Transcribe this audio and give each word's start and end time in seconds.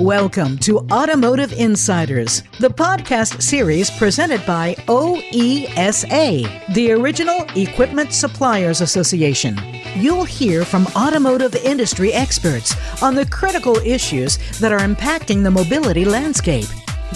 Welcome 0.00 0.58
to 0.58 0.78
Automotive 0.90 1.52
Insiders, 1.52 2.42
the 2.58 2.68
podcast 2.68 3.40
series 3.40 3.90
presented 3.90 4.44
by 4.46 4.74
OESA, 4.88 6.74
the 6.74 6.92
Original 6.92 7.46
Equipment 7.54 8.12
Suppliers 8.12 8.80
Association. 8.80 9.58
You'll 9.96 10.24
hear 10.24 10.64
from 10.64 10.86
automotive 10.96 11.54
industry 11.54 12.12
experts 12.12 12.74
on 13.02 13.14
the 13.14 13.26
critical 13.26 13.76
issues 13.76 14.38
that 14.58 14.72
are 14.72 14.80
impacting 14.80 15.42
the 15.42 15.50
mobility 15.50 16.04
landscape. 16.04 16.66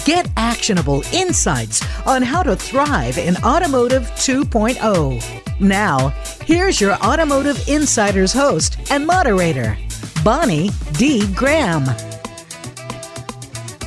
Get 0.05 0.29
actionable 0.37 1.03
insights 1.11 1.83
on 2.05 2.21
how 2.21 2.43
to 2.43 2.55
thrive 2.55 3.17
in 3.17 3.35
Automotive 3.37 4.03
2.0. 4.11 5.59
Now, 5.59 6.09
here's 6.45 6.79
your 6.79 6.93
Automotive 7.03 7.67
Insiders 7.67 8.31
host 8.31 8.77
and 8.91 9.07
moderator, 9.07 9.77
Bonnie 10.23 10.69
D. 10.93 11.25
Graham. 11.33 11.85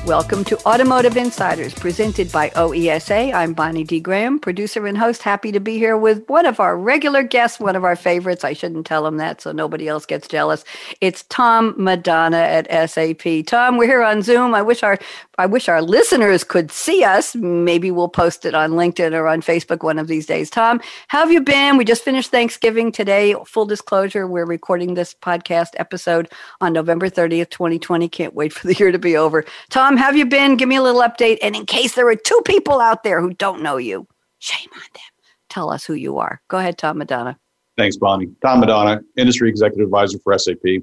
Welcome 0.06 0.45
to 0.45 0.59
Automotive 0.66 1.16
Insiders, 1.18 1.74
presented 1.74 2.32
by 2.32 2.48
OESA. 2.51 3.34
I'm 3.34 3.52
Bonnie 3.52 3.84
D. 3.84 4.01
Graham, 4.01 4.40
producer 4.40 4.87
and 4.87 4.96
host. 4.96 5.23
Happy 5.23 5.52
to 5.52 5.60
be 5.60 5.77
here 5.77 5.96
with 5.96 6.27
one 6.27 6.46
of 6.46 6.59
our 6.59 6.77
regular 6.77 7.23
guests, 7.23 7.60
one 7.60 7.77
of 7.77 7.84
our 7.84 7.95
favorites. 7.95 8.42
I 8.42 8.54
shouldn't 8.54 8.87
tell 8.87 9.06
him 9.06 9.18
that 9.18 9.42
so 9.42 9.52
nobody 9.52 9.88
else 9.88 10.06
gets 10.06 10.27
jealous. 10.27 10.65
It's 11.02 11.23
Tom 11.24 11.74
Madonna 11.77 12.38
at 12.38 12.90
SAP. 12.90 13.45
Tom, 13.46 13.77
we're 13.77 13.87
here 13.87 14.02
on 14.02 14.23
Zoom. 14.23 14.54
I 14.54 14.62
wish 14.62 14.82
our 14.82 14.98
I 15.41 15.47
wish 15.47 15.71
our 15.71 15.80
listeners 15.80 16.45
could 16.45 16.71
see 16.71 17.03
us. 17.03 17.35
Maybe 17.35 17.91
we'll 17.91 18.11
post 18.11 18.45
it 18.45 18.55
on 18.55 18.73
LinkedIn 18.73 19.15
or 19.15 19.27
on 19.27 19.41
Facebook 19.41 19.83
one 19.83 19.99
of 19.99 20.07
these 20.07 20.27
days. 20.27 20.51
Tom, 20.51 20.83
how 21.09 21.21
have 21.21 21.33
you 21.33 21.41
been? 21.41 21.79
We 21.79 21.87
just 21.87 22.05
finished 22.05 22.30
Thanksgiving 22.30 22.93
today. 22.93 23.35
Full 23.47 23.65
disclosure, 23.65 24.27
we're 24.27 24.45
recording 24.45 24.93
this 24.93 25.15
podcast 25.15 25.69
episode 25.77 26.30
on 26.61 26.75
November 26.75 27.09
30th, 27.09 27.49
2020. 27.49 28.07
Can't 28.11 28.35
wait 28.35 28.52
for 28.52 28.66
the 28.66 28.74
year 28.74 28.93
to 28.93 28.99
be 28.99 29.16
over. 29.16 29.47
Tom, 29.71 29.97
have 29.97 30.15
you 30.15 30.27
been? 30.27 30.59
Give 30.59 30.69
me 30.69 30.77
a 30.77 30.82
little 30.82 31.01
update. 31.01 31.38
And 31.43 31.57
in 31.57 31.65
case 31.65 31.95
there 31.95 32.07
are 32.09 32.16
two 32.16 32.43
people 32.45 32.79
out 32.79 33.02
there 33.02 33.23
who 33.23 33.32
don't 33.32 33.63
know 33.63 33.79
you, 33.79 34.07
shame 34.41 34.69
on 34.75 34.82
them. 34.93 35.25
Tell 35.49 35.71
us 35.71 35.87
who 35.87 35.95
you 35.95 36.19
are. 36.19 36.43
Go 36.49 36.59
ahead, 36.59 36.77
Tom 36.77 36.99
Madonna. 36.99 37.38
Thanks, 37.79 37.97
Bonnie. 37.97 38.29
Tom 38.43 38.60
Madonna, 38.60 39.01
Industry 39.16 39.49
Executive 39.49 39.87
Advisor 39.87 40.19
for 40.23 40.37
SAP. 40.37 40.82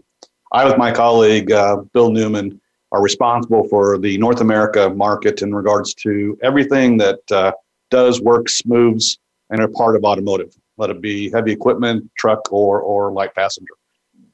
I, 0.52 0.66
with 0.66 0.80
my 0.80 0.92
colleague 0.92 1.52
uh, 1.52 1.84
Bill 1.94 2.10
Newman, 2.10 2.60
are 2.92 3.02
responsible 3.02 3.68
for 3.68 3.98
the 3.98 4.18
North 4.18 4.42
America 4.42 4.90
market 4.90 5.42
in 5.42 5.54
regards 5.54 5.94
to 5.96 6.38
everything 6.42 6.98
that 6.98 7.20
uh, 7.32 7.52
does, 7.90 8.22
works, 8.22 8.62
moves, 8.66 9.20
and 9.50 9.62
are 9.62 9.68
part 9.68 9.96
of 9.96 10.04
automotive, 10.04 10.56
let 10.78 10.90
it 10.90 11.02
be 11.02 11.30
heavy 11.32 11.52
equipment, 11.52 12.10
truck, 12.18 12.52
or, 12.52 12.82
or 12.82 13.12
light 13.12 13.34
passenger. 13.36 13.74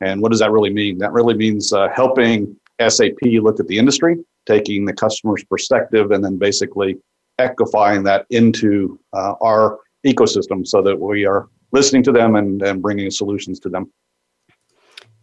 And 0.01 0.21
what 0.21 0.31
does 0.31 0.39
that 0.39 0.51
really 0.51 0.71
mean? 0.71 0.97
That 0.97 1.13
really 1.13 1.33
means 1.33 1.71
uh, 1.71 1.87
helping 1.93 2.55
SAP 2.85 3.21
look 3.23 3.59
at 3.59 3.67
the 3.67 3.77
industry, 3.77 4.17
taking 4.45 4.85
the 4.85 4.93
customer's 4.93 5.43
perspective, 5.43 6.11
and 6.11 6.23
then 6.23 6.37
basically 6.37 6.97
echoifying 7.39 8.03
that 8.05 8.25
into 8.29 8.99
uh, 9.13 9.33
our 9.41 9.79
ecosystem 10.05 10.67
so 10.67 10.81
that 10.81 10.99
we 10.99 11.25
are 11.25 11.47
listening 11.71 12.03
to 12.03 12.11
them 12.11 12.35
and, 12.35 12.61
and 12.61 12.81
bringing 12.81 13.09
solutions 13.09 13.59
to 13.61 13.69
them. 13.69 13.91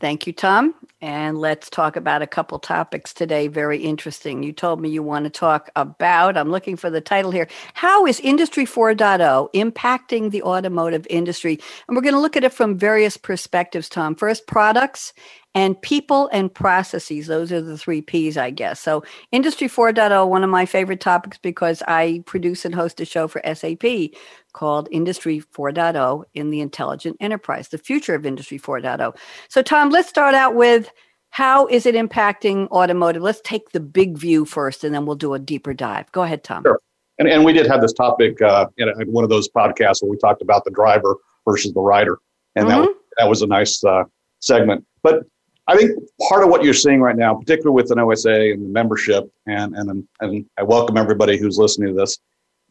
Thank 0.01 0.27
you, 0.27 0.33
Tom. 0.33 0.75
And 1.03 1.39
let's 1.39 1.69
talk 1.69 1.95
about 1.95 2.23
a 2.23 2.27
couple 2.27 2.59
topics 2.59 3.13
today. 3.13 3.49
Very 3.49 3.83
interesting. 3.83 4.43
You 4.43 4.53
told 4.53 4.81
me 4.81 4.89
you 4.89 5.03
want 5.03 5.25
to 5.25 5.31
talk 5.31 5.69
about, 5.77 6.39
I'm 6.39 6.51
looking 6.51 6.77
for 6.77 6.89
the 6.89 7.03
title 7.03 7.31
here. 7.31 7.49
How 7.75 8.07
is 8.07 8.19
Industry 8.21 8.65
4.0 8.65 9.53
impacting 9.53 10.31
the 10.31 10.43
automotive 10.43 11.07
industry? 11.11 11.59
And 11.87 11.97
we're 11.97 12.03
going 12.03 12.15
to 12.15 12.21
look 12.21 12.37
at 12.37 12.45
it 12.45 12.53
from 12.55 12.79
various 12.79 13.19
perspectives, 13.19 13.91
Tom. 13.91 14.15
First, 14.15 14.47
products 14.47 15.13
and 15.55 15.81
people 15.83 16.29
and 16.33 16.53
processes. 16.53 17.27
Those 17.27 17.51
are 17.53 17.61
the 17.61 17.77
three 17.77 18.03
P's, 18.03 18.37
I 18.37 18.51
guess. 18.51 18.81
So, 18.81 19.03
Industry 19.33 19.69
4.0, 19.69 20.29
one 20.29 20.45
of 20.45 20.51
my 20.51 20.67
favorite 20.67 21.01
topics 21.01 21.39
because 21.39 21.83
I 21.89 22.23
produce 22.27 22.65
and 22.65 22.75
host 22.75 23.01
a 23.01 23.05
show 23.05 23.27
for 23.27 23.43
SAP 23.55 24.13
called 24.53 24.89
Industry 24.93 25.41
4.0 25.41 26.25
in 26.35 26.51
the 26.51 26.61
Intelligent 26.61 27.17
Enterprise, 27.21 27.69
the 27.69 27.79
future 27.79 28.15
of 28.15 28.27
Industry 28.27 28.59
4.0. 28.59 29.17
So, 29.49 29.63
Tom, 29.63 29.91
let's 29.91 30.09
start 30.09 30.35
out 30.35 30.55
with 30.55 30.91
how 31.31 31.67
is 31.67 31.87
it 31.87 31.95
impacting 31.95 32.69
automotive? 32.69 33.23
Let's 33.23 33.41
take 33.43 33.71
the 33.71 33.81
big 33.81 34.19
view 34.19 34.45
first, 34.45 34.85
and 34.85 34.95
then 34.95 35.07
we'll 35.07 35.17
do 35.17 35.35
a 35.35 35.39
deeper 35.39 35.73
dive. 35.73 36.11
Go 36.13 36.23
ahead, 36.23 36.45
Tom. 36.45 36.65
Sure. 36.65 36.81
And, 37.19 37.29
and 37.29 37.45
we 37.45 37.53
did 37.53 37.67
have 37.67 37.81
this 37.81 37.93
topic 37.93 38.41
uh, 38.41 38.67
in 38.79 38.89
one 39.07 39.25
of 39.25 39.31
those 39.31 39.49
podcasts 39.49 40.03
where 40.03 40.11
we 40.11 40.17
talked 40.17 40.43
about 40.43 40.65
the 40.65 40.71
driver 40.71 41.17
versus 41.47 41.73
the 41.73 41.81
rider, 41.81 42.19
and 42.57 42.67
mm-hmm. 42.67 42.81
that 42.81 42.87
was, 42.87 42.97
that 43.19 43.29
was 43.29 43.43
a 43.43 43.47
nice 43.47 43.85
uh, 43.85 44.05
segment. 44.41 44.85
But 45.03 45.25
I 45.71 45.77
think 45.77 45.93
part 46.29 46.43
of 46.43 46.51
what 46.51 46.65
you're 46.65 46.75
seeing 46.75 47.01
right 47.01 47.17
now, 47.17 47.33
particularly 47.33 47.77
with 47.77 47.93
an 47.93 47.99
OESA 47.99 48.55
and 48.55 48.65
the 48.65 48.69
membership, 48.69 49.31
and 49.47 49.73
and 49.77 50.05
and 50.21 50.45
I 50.59 50.65
welcome 50.65 50.97
everybody 50.97 51.39
who's 51.39 51.59
listening 51.59 51.95
to 51.95 51.95
this. 51.95 52.19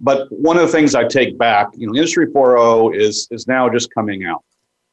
But 0.02 0.30
one 0.30 0.58
of 0.58 0.64
the 0.64 0.68
things 0.68 0.96
I 0.96 1.06
take 1.06 1.38
back, 1.38 1.70
you 1.78 1.88
know, 1.88 1.96
Industry 1.96 2.28
4.0 2.28 2.98
is 2.98 3.26
is 3.32 3.48
now 3.48 3.70
just 3.70 3.90
coming 3.94 4.26
out, 4.26 4.44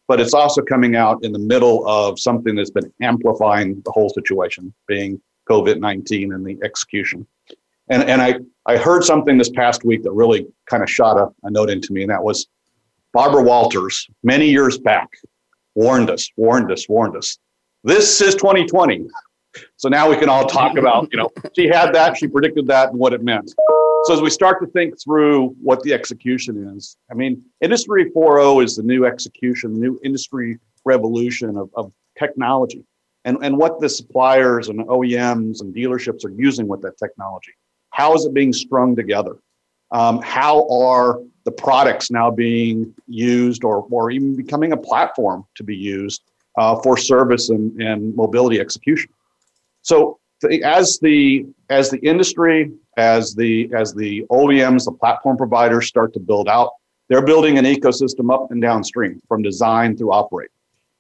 but 0.07 0.21
it's 0.21 0.35
also 0.35 0.63
coming 0.63 0.95
out 0.95 1.25
in 1.25 1.33
the 1.33 1.41
middle 1.41 1.85
of 1.89 2.21
something 2.21 2.55
that's 2.55 2.71
been 2.71 2.93
amplifying 3.03 3.83
the 3.85 3.91
whole 3.91 4.11
situation, 4.11 4.73
being 4.87 5.21
COVID 5.51 5.81
19 5.81 6.33
and 6.33 6.47
the 6.47 6.57
execution. 6.63 7.27
And 7.89 8.05
and 8.05 8.23
I 8.23 8.39
I 8.67 8.77
heard 8.77 9.03
something 9.03 9.37
this 9.37 9.51
past 9.51 9.85
week 9.85 10.05
that 10.05 10.13
really 10.13 10.47
kind 10.71 10.85
of 10.85 10.89
shot 10.89 11.19
a, 11.19 11.27
a 11.43 11.51
note 11.51 11.71
into 11.71 11.93
me, 11.93 12.03
and 12.03 12.11
that 12.13 12.23
was 12.23 12.47
Barbara 13.13 13.43
Walters 13.43 14.07
many 14.23 14.49
years 14.49 14.79
back 14.79 15.09
warned 15.75 16.09
us, 16.09 16.31
warned 16.37 16.71
us, 16.71 16.89
warned 16.89 17.17
us 17.17 17.37
this 17.87 18.21
is 18.21 18.35
2020. 18.35 19.07
So 19.77 19.89
now 19.89 20.11
we 20.11 20.17
can 20.17 20.29
all 20.29 20.45
talk 20.45 20.77
about, 20.79 21.09
you 21.13 21.19
know, 21.19 21.31
she 21.55 21.69
had 21.69 21.93
that, 21.95 22.17
she 22.17 22.27
predicted 22.27 22.67
that, 22.67 22.91
and 22.91 22.99
what 22.99 23.13
it 23.13 23.23
meant. 23.23 23.55
So 24.05 24.13
as 24.13 24.21
we 24.21 24.29
start 24.29 24.61
to 24.61 24.67
think 24.69 25.01
through 25.03 25.55
what 25.63 25.83
the 25.83 25.93
execution 25.93 26.75
is, 26.77 26.97
I 27.11 27.15
mean, 27.15 27.43
Industry 27.61 28.11
4.0 28.11 28.65
is 28.65 28.77
the 28.77 28.83
new 28.83 29.07
execution, 29.07 29.73
the 29.73 29.81
new 29.81 30.01
industry 30.05 30.59
revolution 30.85 31.57
of, 31.57 31.71
of 31.75 31.93
technology 32.19 32.85
and, 33.25 33.39
and 33.43 33.57
what 33.57 33.81
the 33.81 33.89
suppliers 33.89 34.69
and 34.69 34.81
OEMs 34.87 35.61
and 35.61 35.75
dealerships 35.75 36.25
are 36.25 36.31
using 36.31 36.69
with 36.69 36.83
that 36.83 36.99
technology. 36.99 37.53
How 37.91 38.15
is 38.15 38.25
it 38.25 38.35
being 38.35 38.53
strung 38.53 38.95
together? 38.95 39.37
Um, 39.93 40.21
how 40.23 40.69
are 40.69 41.21
the 41.45 41.53
products 41.53 42.11
now 42.11 42.31
being 42.31 42.95
used 43.07 43.65
or, 43.65 43.87
or 43.91 44.11
even 44.11 44.35
becoming 44.35 44.73
a 44.73 44.77
platform 44.77 45.47
to 45.55 45.63
be 45.63 45.77
used 45.77 46.23
uh, 46.57 46.77
for 46.83 46.97
service 46.97 47.51
and, 47.51 47.81
and 47.81 48.15
mobility 48.15 48.61
execution. 48.61 49.11
So 49.83 50.19
as 50.65 50.99
the 51.01 51.47
as 51.71 51.91
the 51.91 51.99
industry, 51.99 52.73
as 52.97 53.35
the 53.35 53.71
as 53.75 53.95
the 53.95 54.25
OEMs, 54.31 54.85
the 54.85 54.93
platform 54.93 55.37
providers 55.37 55.87
start 55.87 56.13
to 56.15 56.21
build 56.21 56.49
out, 56.49 56.73
they're 57.09 57.25
building 57.25 57.59
an 57.59 57.65
ecosystem 57.65 58.33
up 58.33 58.51
and 58.51 58.61
downstream 58.61 59.21
from 59.29 59.43
design 59.43 59.97
through 59.97 60.13
operate. 60.13 60.51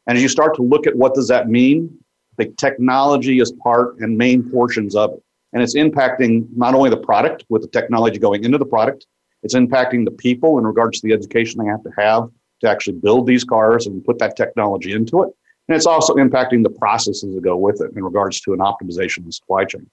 And 0.06 0.16
as 0.16 0.22
you 0.22 0.28
start 0.28 0.54
to 0.56 0.62
look 0.62 0.86
at 0.86 0.94
what 0.96 1.14
does 1.14 1.28
that 1.28 1.48
mean, 1.48 1.98
the 2.36 2.46
technology 2.58 3.40
is 3.40 3.52
part 3.52 3.98
and 3.98 4.16
main 4.16 4.48
portions 4.50 4.94
of 4.94 5.14
it. 5.14 5.22
And 5.52 5.62
it's 5.62 5.74
impacting 5.74 6.46
not 6.54 6.74
only 6.74 6.90
the 6.90 6.96
product 6.98 7.44
with 7.48 7.62
the 7.62 7.68
technology 7.68 8.18
going 8.18 8.44
into 8.44 8.58
the 8.58 8.66
product, 8.66 9.06
it's 9.42 9.54
impacting 9.54 10.04
the 10.04 10.10
people 10.10 10.58
in 10.58 10.66
regards 10.66 11.00
to 11.00 11.06
the 11.06 11.14
education 11.14 11.62
they 11.62 11.70
have 11.70 11.82
to 11.82 11.90
have 11.96 12.30
to 12.60 12.68
actually 12.68 12.98
build 12.98 13.26
these 13.26 13.44
cars 13.44 13.86
and 13.86 14.04
put 14.04 14.18
that 14.18 14.36
technology 14.36 14.92
into 14.92 15.22
it. 15.22 15.30
And 15.68 15.76
it's 15.76 15.86
also 15.86 16.14
impacting 16.14 16.62
the 16.62 16.70
processes 16.70 17.34
that 17.34 17.42
go 17.42 17.56
with 17.56 17.80
it 17.80 17.90
in 17.96 18.04
regards 18.04 18.40
to 18.42 18.52
an 18.52 18.60
optimization 18.60 19.18
of 19.18 19.26
the 19.26 19.32
supply 19.32 19.64
chain. 19.64 19.88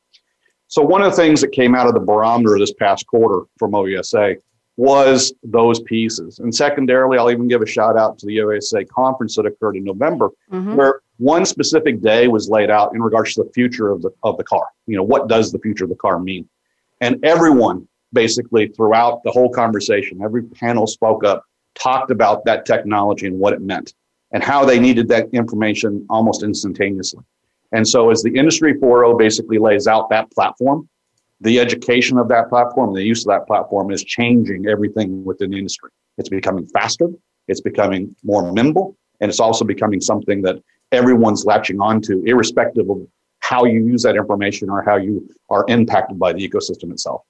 So 0.67 0.81
one 0.81 1.01
of 1.01 1.11
the 1.11 1.17
things 1.17 1.41
that 1.41 1.51
came 1.51 1.75
out 1.75 1.87
of 1.87 1.93
the 1.93 1.99
barometer 1.99 2.57
this 2.57 2.73
past 2.73 3.05
quarter 3.07 3.45
from 3.57 3.71
OESA 3.71 4.37
was 4.75 5.33
those 5.43 5.79
pieces. 5.81 6.39
And 6.39 6.53
secondarily, 6.53 7.17
I'll 7.17 7.29
even 7.29 7.47
give 7.47 7.61
a 7.61 7.65
shout 7.65 7.97
out 7.97 8.17
to 8.19 8.25
the 8.25 8.37
OESA 8.37 8.87
conference 8.89 9.35
that 9.35 9.45
occurred 9.45 9.75
in 9.75 9.83
November, 9.83 10.29
mm-hmm. 10.51 10.75
where 10.75 11.01
one 11.17 11.45
specific 11.45 12.01
day 12.01 12.27
was 12.27 12.49
laid 12.49 12.71
out 12.71 12.95
in 12.95 13.01
regards 13.01 13.35
to 13.35 13.43
the 13.43 13.51
future 13.51 13.91
of 13.91 14.01
the 14.01 14.09
of 14.23 14.37
the 14.37 14.43
car. 14.43 14.65
You 14.87 14.97
know, 14.97 15.03
what 15.03 15.27
does 15.27 15.51
the 15.51 15.59
future 15.59 15.83
of 15.83 15.91
the 15.91 15.95
car 15.95 16.19
mean? 16.19 16.49
And 17.01 17.23
everyone 17.23 17.87
basically 18.13 18.67
throughout 18.69 19.21
the 19.23 19.31
whole 19.31 19.49
conversation, 19.49 20.21
every 20.23 20.43
panel 20.43 20.87
spoke 20.87 21.23
up, 21.23 21.45
talked 21.75 22.09
about 22.09 22.45
that 22.45 22.65
technology 22.65 23.27
and 23.27 23.37
what 23.39 23.53
it 23.53 23.61
meant 23.61 23.93
and 24.33 24.43
how 24.43 24.65
they 24.65 24.79
needed 24.79 25.07
that 25.07 25.29
information 25.31 26.05
almost 26.09 26.43
instantaneously. 26.43 27.23
And 27.71 27.87
so 27.87 28.09
as 28.09 28.21
the 28.21 28.35
industry 28.35 28.73
4.0 28.73 29.17
basically 29.17 29.57
lays 29.57 29.87
out 29.87 30.09
that 30.09 30.31
platform, 30.31 30.89
the 31.41 31.59
education 31.59 32.17
of 32.17 32.27
that 32.29 32.49
platform, 32.49 32.93
the 32.93 33.03
use 33.03 33.25
of 33.25 33.29
that 33.29 33.47
platform 33.47 33.91
is 33.91 34.03
changing 34.03 34.67
everything 34.67 35.23
within 35.23 35.51
the 35.51 35.57
industry. 35.57 35.89
It's 36.17 36.29
becoming 36.29 36.67
faster, 36.67 37.09
it's 37.47 37.61
becoming 37.61 38.15
more 38.23 38.51
nimble, 38.51 38.95
and 39.19 39.29
it's 39.29 39.39
also 39.39 39.65
becoming 39.65 40.01
something 40.01 40.41
that 40.43 40.57
everyone's 40.91 41.45
latching 41.45 41.81
onto, 41.81 42.23
irrespective 42.25 42.89
of 42.89 43.07
how 43.39 43.65
you 43.65 43.85
use 43.85 44.03
that 44.03 44.15
information 44.15 44.69
or 44.69 44.83
how 44.83 44.95
you 44.95 45.27
are 45.49 45.65
impacted 45.67 46.17
by 46.17 46.31
the 46.31 46.47
ecosystem 46.47 46.91
itself. 46.91 47.23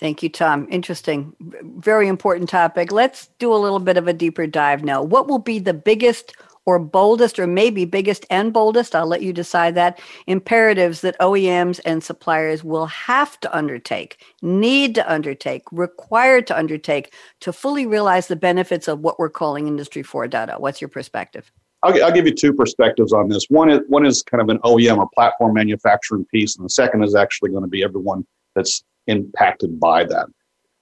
Thank 0.00 0.22
you, 0.22 0.30
Tom. 0.30 0.66
Interesting. 0.70 1.36
Very 1.38 2.08
important 2.08 2.48
topic. 2.48 2.90
Let's 2.90 3.28
do 3.38 3.52
a 3.52 3.56
little 3.56 3.78
bit 3.78 3.98
of 3.98 4.08
a 4.08 4.14
deeper 4.14 4.46
dive 4.46 4.82
now. 4.82 5.02
What 5.02 5.28
will 5.28 5.38
be 5.38 5.58
the 5.58 5.74
biggest 5.74 6.34
or 6.64 6.78
boldest 6.78 7.38
or 7.38 7.46
maybe 7.46 7.84
biggest 7.84 8.24
and 8.30 8.50
boldest, 8.50 8.94
I'll 8.94 9.06
let 9.06 9.20
you 9.22 9.32
decide 9.32 9.74
that, 9.74 10.00
imperatives 10.26 11.02
that 11.02 11.18
OEMs 11.18 11.80
and 11.84 12.02
suppliers 12.02 12.64
will 12.64 12.86
have 12.86 13.38
to 13.40 13.54
undertake, 13.56 14.24
need 14.40 14.94
to 14.94 15.12
undertake, 15.12 15.64
required 15.70 16.46
to 16.46 16.56
undertake 16.56 17.12
to 17.40 17.52
fully 17.52 17.86
realize 17.86 18.28
the 18.28 18.36
benefits 18.36 18.88
of 18.88 19.00
what 19.00 19.18
we're 19.18 19.28
calling 19.28 19.66
Industry 19.66 20.02
4.0? 20.02 20.60
What's 20.60 20.80
your 20.80 20.88
perspective? 20.88 21.50
I'll, 21.82 22.02
I'll, 22.04 22.12
give 22.12 22.26
you 22.26 22.34
two 22.34 22.54
perspectives 22.54 23.12
on 23.12 23.28
this. 23.28 23.46
One 23.48 23.70
is 23.70 23.80
one 23.88 24.06
is 24.06 24.22
kind 24.22 24.40
of 24.40 24.48
an 24.50 24.58
OEM 24.58 24.98
or 24.98 25.08
platform 25.14 25.54
manufacturing 25.54 26.26
piece, 26.26 26.56
and 26.56 26.64
the 26.64 26.70
second 26.70 27.04
is 27.04 27.14
actually 27.14 27.50
going 27.50 27.64
to 27.64 27.70
be 27.70 27.82
everyone 27.82 28.26
that's 28.54 28.84
impacted 29.10 29.78
by 29.78 30.04
that. 30.04 30.26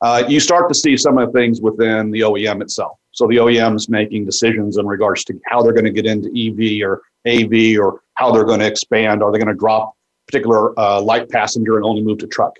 Uh, 0.01 0.23
you 0.29 0.39
start 0.39 0.69
to 0.69 0.75
see 0.75 0.97
some 0.97 1.19
of 1.19 1.33
the 1.33 1.39
things 1.39 1.61
within 1.61 2.11
the 2.11 2.21
OEM 2.21 2.63
itself. 2.63 2.99
So 3.11 3.27
the 3.27 3.37
OEMs 3.37 3.89
making 3.89 4.25
decisions 4.27 4.77
in 4.77 4.87
regards 4.87 5.25
to 5.25 5.41
how 5.47 5.63
they're 5.63 5.73
going 5.73 5.85
to 5.85 5.91
get 5.91 6.07
into 6.07 6.29
EV 6.29 6.89
or 6.89 7.03
AV 7.27 7.81
or 7.81 8.03
how 8.15 8.31
they're 8.31 8.45
going 8.45 8.61
to 8.61 8.67
expand. 8.67 9.23
Are 9.23 9.33
they 9.33 9.39
going 9.39 9.49
to 9.49 9.59
drop 9.59 9.95
particular 10.29 10.79
uh, 10.79 11.01
light 11.01 11.29
passenger 11.29 11.77
and 11.77 11.85
only 11.85 12.03
move 12.03 12.19
to 12.19 12.29
truck? 12.29 12.55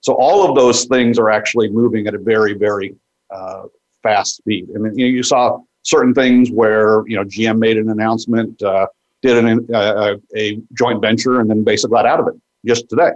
So 0.00 0.14
all 0.14 0.48
of 0.48 0.56
those 0.56 0.86
things 0.86 1.18
are 1.18 1.28
actually 1.28 1.68
moving 1.68 2.06
at 2.06 2.14
a 2.14 2.18
very, 2.18 2.54
very 2.54 2.94
uh, 3.30 3.64
fast 4.02 4.36
speed. 4.36 4.68
And 4.70 4.98
you, 4.98 5.06
know, 5.06 5.10
you 5.10 5.22
saw 5.22 5.58
certain 5.82 6.14
things 6.14 6.50
where 6.50 7.06
you 7.06 7.16
know 7.16 7.24
GM 7.24 7.58
made 7.58 7.76
an 7.76 7.90
announcement, 7.90 8.62
uh, 8.62 8.86
did 9.22 9.44
an, 9.44 9.68
uh, 9.74 10.14
a 10.36 10.58
joint 10.72 11.02
venture, 11.02 11.40
and 11.40 11.50
then 11.50 11.64
basically 11.64 11.96
got 11.96 12.06
out 12.06 12.20
of 12.20 12.28
it 12.28 12.34
just 12.64 12.88
today. 12.88 13.10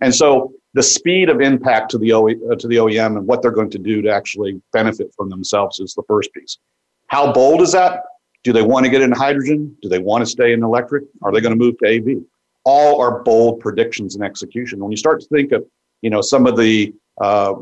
And 0.00 0.14
so 0.14 0.52
the 0.74 0.82
speed 0.82 1.28
of 1.28 1.40
impact 1.40 1.90
to 1.90 1.98
the 1.98 2.12
uh, 2.12 2.56
to 2.56 2.66
the 2.66 2.76
OEM 2.76 3.18
and 3.18 3.26
what 3.26 3.42
they're 3.42 3.50
going 3.50 3.70
to 3.70 3.78
do 3.78 4.02
to 4.02 4.10
actually 4.10 4.60
benefit 4.72 5.12
from 5.16 5.28
themselves 5.28 5.80
is 5.80 5.94
the 5.94 6.02
first 6.08 6.32
piece. 6.32 6.58
How 7.08 7.32
bold 7.32 7.60
is 7.60 7.72
that? 7.72 8.02
Do 8.42 8.52
they 8.52 8.62
want 8.62 8.84
to 8.84 8.90
get 8.90 9.02
into 9.02 9.16
hydrogen? 9.16 9.76
Do 9.82 9.88
they 9.88 9.98
want 9.98 10.22
to 10.22 10.26
stay 10.26 10.52
in 10.52 10.62
electric? 10.62 11.04
Are 11.22 11.30
they 11.30 11.40
going 11.40 11.56
to 11.56 11.58
move 11.58 11.76
to 11.78 11.96
AV? 11.96 12.22
All 12.64 13.00
are 13.00 13.22
bold 13.22 13.60
predictions 13.60 14.14
and 14.14 14.24
execution. 14.24 14.80
When 14.80 14.90
you 14.90 14.96
start 14.96 15.20
to 15.20 15.26
think 15.28 15.52
of, 15.52 15.64
you 16.00 16.10
know, 16.10 16.22
some 16.22 16.46
of 16.46 16.56
the 16.56 16.94
uh, 17.20 17.54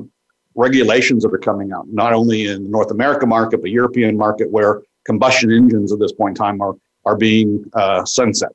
regulations 0.55 1.23
that 1.25 1.35
are 1.35 1.39
coming 1.39 1.73
out, 1.73 1.87
not 1.89 2.13
only 2.13 2.47
in 2.47 2.65
the 2.65 2.71
North 2.71 2.91
America 2.91 3.27
market, 3.27 3.61
but 3.61 3.71
European 3.71 4.17
market, 4.17 4.51
where 4.51 4.83
combustion 5.05 5.51
engines 5.51 5.93
at 5.93 5.99
this 5.99 6.13
point 6.13 6.39
in 6.39 6.43
time 6.43 6.61
are, 6.61 6.75
are 7.05 7.17
being 7.17 7.65
uh, 7.75 8.05
sunset 8.05 8.51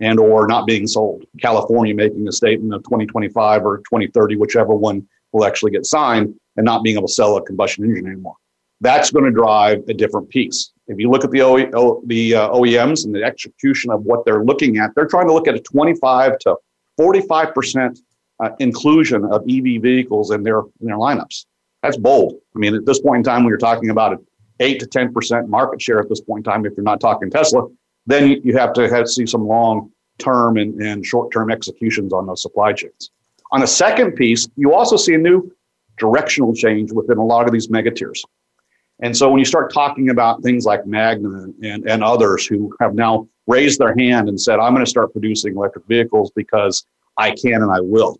and 0.00 0.18
or 0.18 0.46
not 0.46 0.66
being 0.66 0.86
sold. 0.86 1.24
California 1.40 1.94
making 1.94 2.26
a 2.28 2.32
statement 2.32 2.74
of 2.74 2.82
2025 2.84 3.64
or 3.64 3.78
2030, 3.78 4.36
whichever 4.36 4.74
one 4.74 5.06
will 5.32 5.44
actually 5.44 5.70
get 5.70 5.86
signed, 5.86 6.34
and 6.56 6.64
not 6.64 6.82
being 6.82 6.96
able 6.96 7.06
to 7.06 7.12
sell 7.12 7.36
a 7.36 7.42
combustion 7.42 7.84
engine 7.84 8.06
anymore. 8.06 8.36
That's 8.80 9.10
going 9.10 9.24
to 9.24 9.30
drive 9.30 9.84
a 9.88 9.94
different 9.94 10.28
piece. 10.28 10.72
If 10.88 10.98
you 10.98 11.08
look 11.08 11.24
at 11.24 11.30
the, 11.30 11.42
o, 11.42 12.02
the 12.06 12.34
uh, 12.34 12.48
OEMs 12.50 13.04
and 13.04 13.14
the 13.14 13.22
execution 13.22 13.92
of 13.92 14.02
what 14.02 14.24
they're 14.24 14.44
looking 14.44 14.78
at, 14.78 14.90
they're 14.94 15.06
trying 15.06 15.28
to 15.28 15.32
look 15.32 15.46
at 15.46 15.54
a 15.54 15.60
25 15.60 16.38
to 16.40 16.56
45 16.96 17.54
percent 17.54 18.00
uh, 18.42 18.50
inclusion 18.58 19.24
of 19.24 19.42
EV 19.48 19.80
vehicles 19.80 20.30
in 20.30 20.42
their 20.42 20.60
in 20.80 20.86
their 20.86 20.96
lineups. 20.96 21.46
That's 21.82 21.96
bold. 21.96 22.34
I 22.54 22.58
mean, 22.58 22.74
at 22.74 22.86
this 22.86 23.00
point 23.00 23.18
in 23.18 23.22
time, 23.24 23.44
when 23.44 23.50
you're 23.50 23.58
talking 23.58 23.90
about 23.90 24.12
an 24.12 24.26
eight 24.60 24.80
to 24.80 24.86
ten 24.86 25.12
percent 25.12 25.48
market 25.48 25.80
share 25.80 26.00
at 26.00 26.08
this 26.08 26.20
point 26.20 26.46
in 26.46 26.52
time, 26.52 26.66
if 26.66 26.72
you're 26.76 26.84
not 26.84 27.00
talking 27.00 27.30
Tesla, 27.30 27.68
then 28.06 28.40
you 28.44 28.56
have 28.56 28.72
to 28.74 28.88
have, 28.88 29.08
see 29.08 29.26
some 29.26 29.46
long 29.46 29.90
term 30.18 30.56
and, 30.56 30.80
and 30.80 31.04
short 31.04 31.32
term 31.32 31.50
executions 31.50 32.12
on 32.12 32.26
those 32.26 32.42
supply 32.42 32.72
chains. 32.72 33.10
On 33.52 33.60
the 33.60 33.66
second 33.66 34.12
piece, 34.12 34.48
you 34.56 34.74
also 34.74 34.96
see 34.96 35.14
a 35.14 35.18
new 35.18 35.50
directional 35.98 36.54
change 36.54 36.90
within 36.92 37.18
a 37.18 37.24
lot 37.24 37.46
of 37.46 37.52
these 37.52 37.70
mega 37.70 37.90
tiers. 37.90 38.24
And 39.00 39.16
so 39.16 39.28
when 39.30 39.38
you 39.38 39.44
start 39.44 39.72
talking 39.72 40.10
about 40.10 40.42
things 40.42 40.64
like 40.64 40.86
Magna 40.86 41.46
and, 41.62 41.88
and 41.88 42.04
others 42.04 42.46
who 42.46 42.74
have 42.80 42.94
now 42.94 43.28
raised 43.46 43.78
their 43.80 43.94
hand 43.96 44.28
and 44.28 44.40
said, 44.40 44.58
I'm 44.58 44.72
going 44.72 44.84
to 44.84 44.90
start 44.90 45.12
producing 45.12 45.56
electric 45.56 45.86
vehicles 45.86 46.30
because 46.34 46.86
I 47.18 47.32
can 47.32 47.62
and 47.62 47.70
I 47.70 47.80
will. 47.80 48.18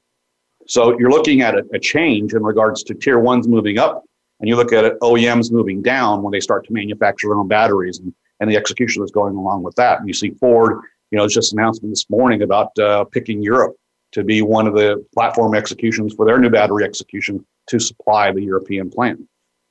So 0.67 0.99
you're 0.99 1.11
looking 1.11 1.41
at 1.41 1.55
a, 1.55 1.65
a 1.73 1.79
change 1.79 2.35
in 2.35 2.43
regards 2.43 2.83
to 2.85 2.95
tier 2.95 3.19
ones 3.19 3.49
moving 3.49 3.79
up, 3.79 4.05
and 4.41 4.49
you 4.49 4.57
look 4.57 4.73
at 4.73 4.85
it, 4.85 4.99
OEMs 5.01 5.53
moving 5.53 5.83
down 5.83 6.23
when 6.23 6.33
they 6.33 6.41
start 6.41 6.67
to 6.67 6.73
manufacture 6.73 7.29
their 7.29 7.37
own 7.37 7.49
batteries 7.49 7.99
and, 7.99 8.13
and 8.43 8.51
the 8.51 8.57
execution 8.57 9.01
that's 9.01 9.13
going 9.13 9.37
along 9.37 9.63
with 9.63 9.77
that. 9.77 10.01
And 10.01 10.09
you 10.09 10.13
see 10.13 10.31
Ford, 10.31 10.81
you 11.13 11.17
know, 11.17 11.29
just 11.29 11.53
announcement 11.53 11.93
this 11.93 12.11
morning 12.11 12.43
about 12.43 12.77
uh, 12.77 13.05
picking 13.05 13.41
Europe 13.41 13.77
to 14.11 14.25
be 14.25 14.43
one 14.43 14.67
of 14.67 14.75
the 14.75 15.07
platform 15.15 15.55
executions 15.55 16.13
for 16.13 16.27
their 16.27 16.41
new 16.41 16.51
battery 16.51 16.83
execution 16.83 17.47
to 17.69 17.79
supply 17.79 18.33
the 18.33 18.43
European 18.43 18.91
plant. 18.91 19.21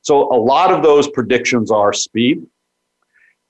So 0.03 0.33
a 0.33 0.39
lot 0.39 0.71
of 0.71 0.83
those 0.83 1.09
predictions 1.09 1.69
are 1.69 1.91
speed, 1.91 2.47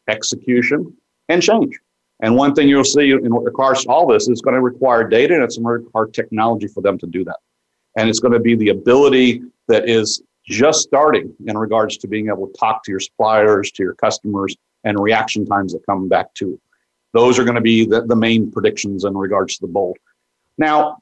execution, 0.09 0.97
and 1.29 1.39
change. 1.39 1.79
And 2.23 2.35
one 2.35 2.55
thing 2.55 2.67
you'll 2.67 2.83
see 2.83 3.11
in 3.11 3.31
regards 3.31 3.83
to 3.83 3.89
all 3.89 4.07
this 4.07 4.27
is 4.27 4.41
going 4.41 4.55
to 4.55 4.61
require 4.61 5.07
data 5.07 5.35
and 5.35 5.43
it's 5.43 5.57
going 5.57 5.65
to 5.65 5.85
require 5.85 6.07
technology 6.07 6.67
for 6.67 6.81
them 6.81 6.97
to 6.97 7.05
do 7.05 7.23
that. 7.25 7.37
And 7.95 8.09
it's 8.09 8.19
going 8.19 8.33
to 8.33 8.39
be 8.39 8.55
the 8.55 8.69
ability 8.69 9.43
that 9.67 9.87
is 9.87 10.23
just 10.47 10.81
starting 10.81 11.31
in 11.45 11.55
regards 11.55 11.97
to 11.97 12.07
being 12.07 12.29
able 12.29 12.47
to 12.47 12.53
talk 12.53 12.83
to 12.85 12.91
your 12.91 12.99
suppliers, 12.99 13.71
to 13.73 13.83
your 13.83 13.93
customers, 13.93 14.55
and 14.83 14.99
reaction 14.99 15.45
times 15.45 15.73
that 15.73 15.85
come 15.85 16.07
back 16.07 16.33
to. 16.35 16.59
Those 17.13 17.37
are 17.37 17.43
going 17.43 17.55
to 17.55 17.61
be 17.61 17.85
the, 17.85 18.01
the 18.01 18.15
main 18.15 18.51
predictions 18.51 19.03
in 19.03 19.15
regards 19.15 19.55
to 19.57 19.61
the 19.67 19.71
bolt. 19.71 19.97
Now, 20.57 20.97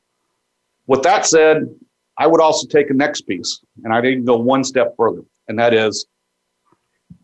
with 0.88 1.04
that 1.04 1.26
said, 1.26 1.70
I 2.18 2.28
would 2.28 2.42
also 2.42 2.68
take 2.68 2.90
a 2.90 2.94
next 2.94 3.22
piece, 3.22 3.62
and 3.84 3.94
I 3.94 4.02
didn't 4.02 4.26
go 4.26 4.38
one 4.38 4.64
step 4.64 4.96
further, 4.98 5.22
and 5.48 5.58
that 5.60 5.74
is 5.74 6.08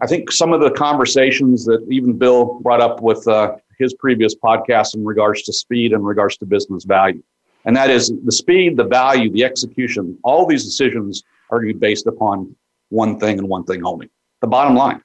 I 0.01 0.07
think 0.07 0.31
some 0.31 0.51
of 0.51 0.61
the 0.61 0.71
conversations 0.71 1.65
that 1.65 1.85
even 1.89 2.17
Bill 2.17 2.59
brought 2.61 2.81
up 2.81 3.01
with 3.01 3.25
uh, 3.27 3.55
his 3.77 3.93
previous 3.93 4.35
podcast 4.35 4.95
in 4.95 5.05
regards 5.05 5.43
to 5.43 5.53
speed 5.53 5.93
and 5.93 6.05
regards 6.05 6.37
to 6.37 6.45
business 6.45 6.83
value. 6.83 7.23
And 7.65 7.75
that 7.75 7.89
is 7.89 8.13
the 8.23 8.31
speed, 8.31 8.77
the 8.77 8.83
value, 8.83 9.31
the 9.31 9.43
execution, 9.43 10.17
all 10.23 10.45
these 10.45 10.63
decisions 10.63 11.23
are 11.49 11.59
going 11.59 11.69
to 11.69 11.73
be 11.73 11.79
based 11.79 12.07
upon 12.07 12.55
one 12.89 13.19
thing 13.19 13.39
and 13.39 13.47
one 13.47 13.63
thing 13.63 13.85
only. 13.85 14.09
The 14.41 14.47
bottom 14.47 14.75
line. 14.75 15.01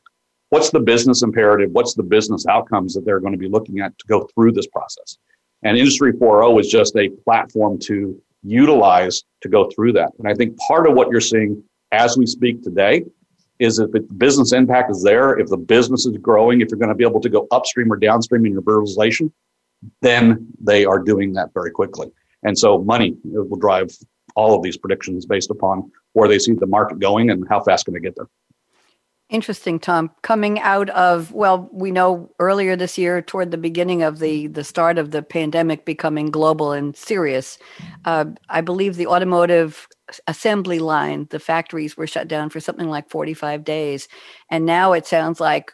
What's 0.50 0.70
the 0.70 0.80
business 0.80 1.22
imperative? 1.22 1.70
What's 1.70 1.94
the 1.94 2.02
business 2.02 2.46
outcomes 2.46 2.94
that 2.94 3.04
they're 3.04 3.20
going 3.20 3.32
to 3.32 3.38
be 3.38 3.48
looking 3.48 3.80
at 3.80 3.96
to 3.98 4.06
go 4.06 4.28
through 4.34 4.52
this 4.52 4.66
process? 4.66 5.16
And 5.62 5.76
Industry 5.76 6.12
4.0 6.12 6.60
is 6.60 6.68
just 6.68 6.96
a 6.96 7.08
platform 7.08 7.78
to 7.80 8.20
utilize 8.42 9.22
to 9.42 9.48
go 9.48 9.70
through 9.70 9.92
that. 9.92 10.10
And 10.18 10.26
I 10.26 10.34
think 10.34 10.56
part 10.58 10.88
of 10.88 10.94
what 10.94 11.10
you're 11.10 11.20
seeing 11.20 11.62
as 11.92 12.16
we 12.16 12.26
speak 12.26 12.62
today 12.62 13.04
is 13.58 13.78
if 13.78 13.90
the 13.92 14.00
business 14.00 14.52
impact 14.52 14.90
is 14.90 15.02
there, 15.02 15.38
if 15.38 15.48
the 15.48 15.56
business 15.56 16.06
is 16.06 16.16
growing, 16.16 16.60
if 16.60 16.68
you're 16.70 16.78
going 16.78 16.88
to 16.88 16.94
be 16.94 17.04
able 17.04 17.20
to 17.20 17.28
go 17.28 17.46
upstream 17.50 17.92
or 17.92 17.96
downstream 17.96 18.46
in 18.46 18.52
your 18.52 18.62
verticalization, 18.62 19.30
then 20.00 20.48
they 20.60 20.84
are 20.84 20.98
doing 20.98 21.32
that 21.34 21.52
very 21.52 21.70
quickly. 21.70 22.10
And 22.42 22.58
so 22.58 22.78
money 22.78 23.16
will 23.22 23.58
drive 23.58 23.90
all 24.34 24.56
of 24.56 24.62
these 24.62 24.78
predictions 24.78 25.26
based 25.26 25.50
upon 25.50 25.90
where 26.14 26.28
they 26.28 26.38
see 26.38 26.54
the 26.54 26.66
market 26.66 26.98
going 26.98 27.30
and 27.30 27.46
how 27.48 27.60
fast 27.60 27.84
can 27.84 27.94
they 27.94 28.00
get 28.00 28.16
there. 28.16 28.28
Interesting, 29.30 29.78
Tom. 29.78 30.10
Coming 30.22 30.58
out 30.58 30.90
of 30.90 31.30
well, 31.32 31.68
we 31.72 31.92
know 31.92 32.32
earlier 32.40 32.74
this 32.74 32.98
year, 32.98 33.22
toward 33.22 33.52
the 33.52 33.56
beginning 33.56 34.02
of 34.02 34.18
the 34.18 34.48
the 34.48 34.64
start 34.64 34.98
of 34.98 35.12
the 35.12 35.22
pandemic 35.22 35.84
becoming 35.84 36.32
global 36.32 36.72
and 36.72 36.96
serious, 36.96 37.56
uh, 38.04 38.24
I 38.48 38.60
believe 38.60 38.96
the 38.96 39.06
automotive 39.06 39.86
assembly 40.26 40.80
line, 40.80 41.28
the 41.30 41.38
factories 41.38 41.96
were 41.96 42.08
shut 42.08 42.26
down 42.26 42.50
for 42.50 42.58
something 42.58 42.88
like 42.88 43.08
forty 43.08 43.32
five 43.32 43.62
days, 43.62 44.08
and 44.50 44.66
now 44.66 44.92
it 44.94 45.06
sounds 45.06 45.38
like 45.38 45.72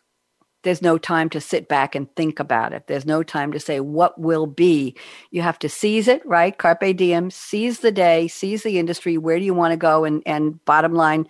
there's 0.62 0.82
no 0.82 0.98
time 0.98 1.30
to 1.30 1.40
sit 1.40 1.66
back 1.68 1.94
and 1.94 2.14
think 2.14 2.38
about 2.40 2.74
it. 2.74 2.88
There's 2.88 3.06
no 3.06 3.22
time 3.22 3.52
to 3.52 3.60
say 3.60 3.80
what 3.80 4.20
will 4.20 4.46
be. 4.46 4.96
You 5.30 5.40
have 5.40 5.58
to 5.60 5.68
seize 5.70 6.08
it, 6.08 6.20
right? 6.26 6.58
Carpe 6.58 6.94
diem, 6.94 7.30
seize 7.30 7.80
the 7.80 7.92
day, 7.92 8.28
seize 8.28 8.64
the 8.64 8.78
industry. 8.78 9.16
Where 9.16 9.38
do 9.38 9.46
you 9.46 9.54
want 9.54 9.72
to 9.72 9.78
go? 9.78 10.04
And 10.04 10.22
and 10.26 10.62
bottom 10.66 10.92
line 10.94 11.26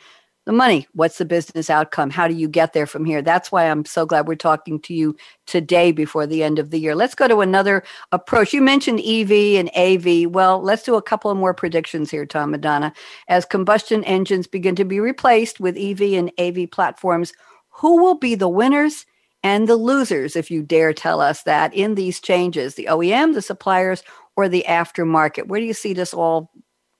the 0.47 0.53
money. 0.53 0.87
What's 0.93 1.19
the 1.19 1.25
business 1.25 1.69
outcome? 1.69 2.09
How 2.09 2.29
do 2.29 2.35
you 2.35 2.49
get 2.49 2.73
there 2.73 2.87
from 2.87 3.05
here? 3.05 3.21
That's 3.21 3.51
why 3.51 3.65
I'm 3.65 3.85
so 3.85 4.07
glad 4.07 4.29
we're 4.29 4.37
talking 4.37 4.81
to 4.83 4.95
you 4.95 5.17
today 5.47 5.91
before 5.91 6.25
the 6.25 6.45
end 6.45 6.61
of 6.61 6.71
the 6.71 6.79
year. 6.79 6.95
Let's 6.95 7.17
go 7.17 7.27
to 7.27 7.41
another 7.41 7.83
approach. 8.13 8.55
You 8.55 8.63
mentioned 8.63 9.01
EV 9.01 9.59
and 9.59 9.71
AV. 9.77 10.31
Well, 10.31 10.63
let's 10.63 10.85
do 10.85 10.95
a 10.95 11.03
couple 11.03 11.33
of 11.33 11.37
more 11.37 11.53
predictions 11.53 12.13
here, 12.13 12.25
Tom 12.25 12.53
Madonna. 12.53 12.93
As 13.29 13.45
combustion 13.45 14.05
engines 14.05 14.47
begin 14.47 14.77
to 14.77 14.85
be 14.85 15.01
replaced 15.01 15.59
with 15.59 15.77
EV 15.77 16.13
and 16.13 16.33
AV 16.39 16.71
platforms, 16.71 17.33
who 17.71 18.01
will 18.01 18.17
be 18.17 18.37
the 18.37 18.49
winners 18.49 19.05
and 19.43 19.69
the 19.69 19.77
losers, 19.77 20.37
if 20.37 20.49
you 20.49 20.63
dare 20.63 20.93
tell 20.93 21.21
us 21.21 21.43
that, 21.43 21.75
in 21.75 21.97
these 21.97 22.21
changes? 22.21 22.77
The 22.77 22.87
OEM, 22.89 23.35
the 23.35 23.43
suppliers, 23.43 24.05
or 24.37 24.49
the 24.49 24.65
aftermarket? 24.69 25.49
Where 25.49 25.61
do 25.61 25.67
you 25.67 25.75
see 25.75 25.93
this 25.93 26.15
all 26.15 26.53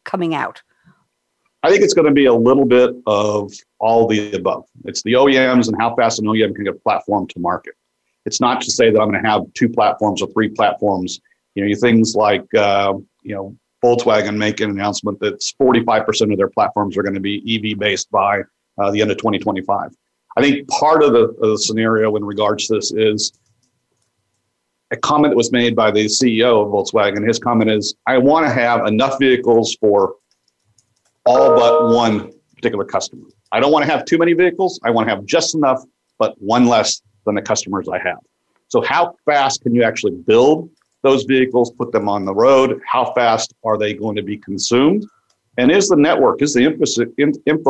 coming 0.05 0.35
out? 0.35 0.63
I 1.67 1.71
think 1.71 1.83
it's 1.83 1.95
going 1.95 2.07
to 2.07 2.13
be 2.13 2.27
a 2.27 2.33
little 2.33 2.65
bit 2.65 2.95
of 3.09 3.53
all 3.81 4.07
the 4.07 4.33
above. 4.35 4.67
It's 4.85 5.03
the 5.03 5.15
OEMs 5.15 5.67
and 5.67 5.77
how 5.77 5.97
fast 5.97 6.21
an 6.21 6.27
OEM 6.27 6.55
can 6.55 6.63
get 6.63 6.75
a 6.75 6.79
platform 6.79 7.27
to 7.27 7.41
market. 7.41 7.75
It's 8.25 8.41
not 8.41 8.61
to 8.61 8.71
say 8.71 8.93
that 8.93 9.01
I'm 9.01 9.11
going 9.11 9.21
to 9.21 9.29
have 9.29 9.43
two 9.55 9.69
platforms 9.69 10.23
or 10.23 10.29
three 10.29 10.49
platforms. 10.49 11.21
You 11.57 11.67
know, 11.67 11.75
things 11.75 12.15
like 12.15 12.45
uh, 12.55 12.95
you 13.23 13.35
know 13.35 13.57
Volkswagen 13.85 14.37
make 14.37 14.61
an 14.61 14.71
announcement 14.71 15.19
that 15.19 15.41
45% 15.61 16.31
of 16.31 16.39
their 16.39 16.51
platforms 16.51 16.97
are 16.97 17.03
going 17.03 17.15
to 17.15 17.21
be 17.21 17.43
EV 17.73 17.77
based 17.77 18.13
by 18.13 18.43
uh, 18.79 18.93
the 18.93 19.01
end 19.03 19.11
of 19.11 19.17
2025. 19.17 19.91
I 20.37 20.43
think 20.43 20.69
part 20.69 21.03
of 21.03 21.15
the, 21.15 21.25
of 21.25 21.51
the, 21.51 21.59
scenario 21.59 22.15
in 22.15 22.25
regards 22.25 22.69
to 22.69 22.75
this 22.75 22.93
is 22.93 23.33
a 24.93 24.97
comment 24.97 25.33
that 25.33 25.37
was 25.37 25.51
made 25.51 25.75
by 25.75 25.91
the 25.91 26.05
CEO 26.05 26.63
of 26.63 26.69
Volkswagen. 26.69 27.27
His 27.27 27.41
comment 27.41 27.71
is, 27.71 27.97
I 28.07 28.19
want 28.19 28.47
to 28.47 28.53
have 28.53 28.87
enough 28.87 29.19
vehicles 29.19 29.77
for 29.81 30.15
all 31.27 31.57
but 31.57 31.95
one 31.95 32.33
particular 32.55 32.85
customer. 32.85 33.25
I 33.53 33.61
don't 33.61 33.73
want 33.73 33.85
to 33.85 33.91
have 33.91 34.05
too 34.05 34.19
many 34.19 34.33
vehicles. 34.33 34.81
I 34.85 34.91
want 34.91 35.09
to 35.09 35.15
have 35.15 35.25
just 35.25 35.55
enough, 35.55 35.83
but 36.19 36.41
one 36.41 36.67
less 36.67 37.03
than 37.25 37.35
the 37.35 37.43
customers 37.43 37.89
I 37.89 37.99
have. 37.99 38.19
So, 38.69 38.81
how 38.83 39.15
fast 39.25 39.63
can 39.63 39.75
you 39.75 39.83
actually 39.83 40.13
build 40.13 40.71
those 41.03 41.25
vehicles, 41.25 41.71
put 41.73 41.93
them 41.93 42.09
on 42.09 42.25
the 42.25 42.35
road? 42.35 42.81
How 42.87 43.13
fast 43.13 43.55
are 43.65 43.79
they 43.79 43.95
going 43.95 44.17
to 44.17 44.23
be 44.23 44.39
consumed? 44.39 45.07
And 45.59 45.71
is 45.71 45.89
the 45.89 45.97
network, 45.97 46.43
is 46.43 46.55
the 46.55 46.63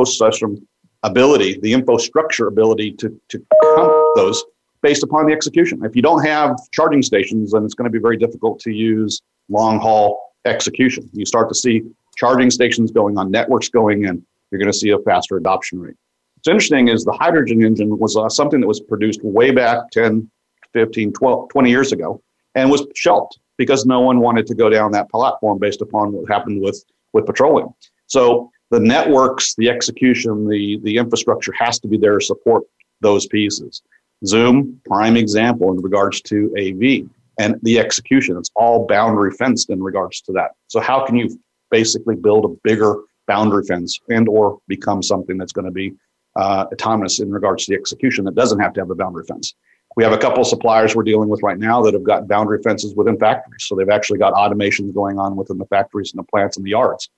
system 0.06 0.66
ability, 1.02 1.58
the 1.60 1.72
infrastructure 1.72 2.48
ability 2.48 2.92
to, 2.92 3.20
to 3.28 3.38
count 3.76 3.92
those 4.16 4.42
based 4.82 5.02
upon 5.02 5.26
the 5.26 5.32
execution? 5.32 5.84
If 5.84 5.94
you 5.94 6.02
don't 6.02 6.24
have 6.24 6.56
charging 6.72 7.02
stations, 7.02 7.52
then 7.52 7.64
it's 7.64 7.74
going 7.74 7.84
to 7.84 7.90
be 7.90 8.00
very 8.00 8.16
difficult 8.16 8.58
to 8.60 8.72
use 8.72 9.22
long 9.48 9.78
haul 9.78 10.32
execution. 10.44 11.08
You 11.12 11.26
start 11.26 11.48
to 11.48 11.54
see 11.54 11.82
charging 12.16 12.50
stations 12.50 12.90
going 12.90 13.16
on, 13.18 13.30
networks 13.30 13.68
going 13.68 14.04
in, 14.04 14.24
you're 14.50 14.58
going 14.58 14.72
to 14.72 14.76
see 14.76 14.90
a 14.90 14.98
faster 15.00 15.36
adoption 15.36 15.78
rate. 15.80 15.96
What's 16.36 16.48
interesting 16.48 16.88
is 16.88 17.04
the 17.04 17.12
hydrogen 17.12 17.62
engine 17.64 17.98
was 17.98 18.16
uh, 18.16 18.28
something 18.28 18.60
that 18.60 18.66
was 18.66 18.80
produced 18.80 19.22
way 19.22 19.50
back 19.50 19.90
10, 19.92 20.30
15, 20.72 21.12
12, 21.12 21.48
20 21.48 21.70
years 21.70 21.92
ago 21.92 22.22
and 22.54 22.70
was 22.70 22.86
shelved 22.94 23.38
because 23.56 23.86
no 23.86 24.00
one 24.00 24.20
wanted 24.20 24.46
to 24.46 24.54
go 24.54 24.68
down 24.68 24.92
that 24.92 25.10
platform 25.10 25.58
based 25.58 25.80
upon 25.80 26.12
what 26.12 26.28
happened 26.28 26.60
with, 26.60 26.84
with 27.12 27.26
petroleum. 27.26 27.68
So 28.06 28.50
the 28.70 28.80
networks, 28.80 29.54
the 29.54 29.70
execution, 29.70 30.48
the, 30.48 30.78
the 30.82 30.96
infrastructure 30.96 31.52
has 31.58 31.78
to 31.80 31.88
be 31.88 31.96
there 31.96 32.18
to 32.18 32.24
support 32.24 32.64
those 33.00 33.26
pieces. 33.26 33.82
Zoox, 34.24 34.72
prime 34.84 35.16
example 35.16 35.70
in 35.72 35.80
regards 35.82 36.20
to 36.22 36.54
AV 36.58 37.08
and 37.38 37.60
the 37.62 37.78
execution. 37.78 38.36
It's 38.36 38.50
all 38.56 38.86
boundary 38.86 39.30
fenced 39.32 39.70
in 39.70 39.82
regards 39.82 40.20
to 40.22 40.32
that. 40.32 40.52
So 40.68 40.80
how 40.80 41.04
can 41.04 41.16
you 41.16 41.38
basically 41.70 42.16
build 42.16 42.44
a 42.44 42.56
bigger 42.62 42.96
boundary 43.26 43.64
fence 43.64 43.98
and 44.08 44.28
or 44.28 44.58
become 44.68 45.02
something 45.02 45.36
that's 45.36 45.52
going 45.52 45.64
to 45.64 45.70
be 45.70 45.92
uh, 46.36 46.66
autonomous 46.72 47.18
in 47.20 47.30
regards 47.30 47.64
to 47.64 47.72
the 47.72 47.78
execution 47.78 48.24
that 48.24 48.34
doesn't 48.34 48.60
have 48.60 48.72
to 48.74 48.80
have 48.80 48.90
a 48.90 48.94
boundary 48.94 49.24
fence. 49.26 49.54
We 49.96 50.04
have 50.04 50.12
a 50.12 50.18
couple 50.18 50.42
of 50.42 50.46
suppliers 50.46 50.94
we're 50.94 51.04
dealing 51.04 51.28
with 51.28 51.42
right 51.42 51.58
now 51.58 51.82
that 51.82 51.94
have 51.94 52.04
got 52.04 52.28
boundary 52.28 52.62
fences 52.62 52.94
within 52.94 53.18
factories. 53.18 53.64
So 53.64 53.74
they've 53.74 53.88
actually 53.88 54.18
got 54.18 54.34
automations 54.34 54.92
going 54.92 55.18
on 55.18 55.36
within 55.36 55.56
the 55.56 55.64
factories 55.66 56.12
and 56.12 56.18
the 56.18 56.26
plants 56.26 56.58
and 56.58 56.66
the 56.66 56.70
yards. 56.70 57.08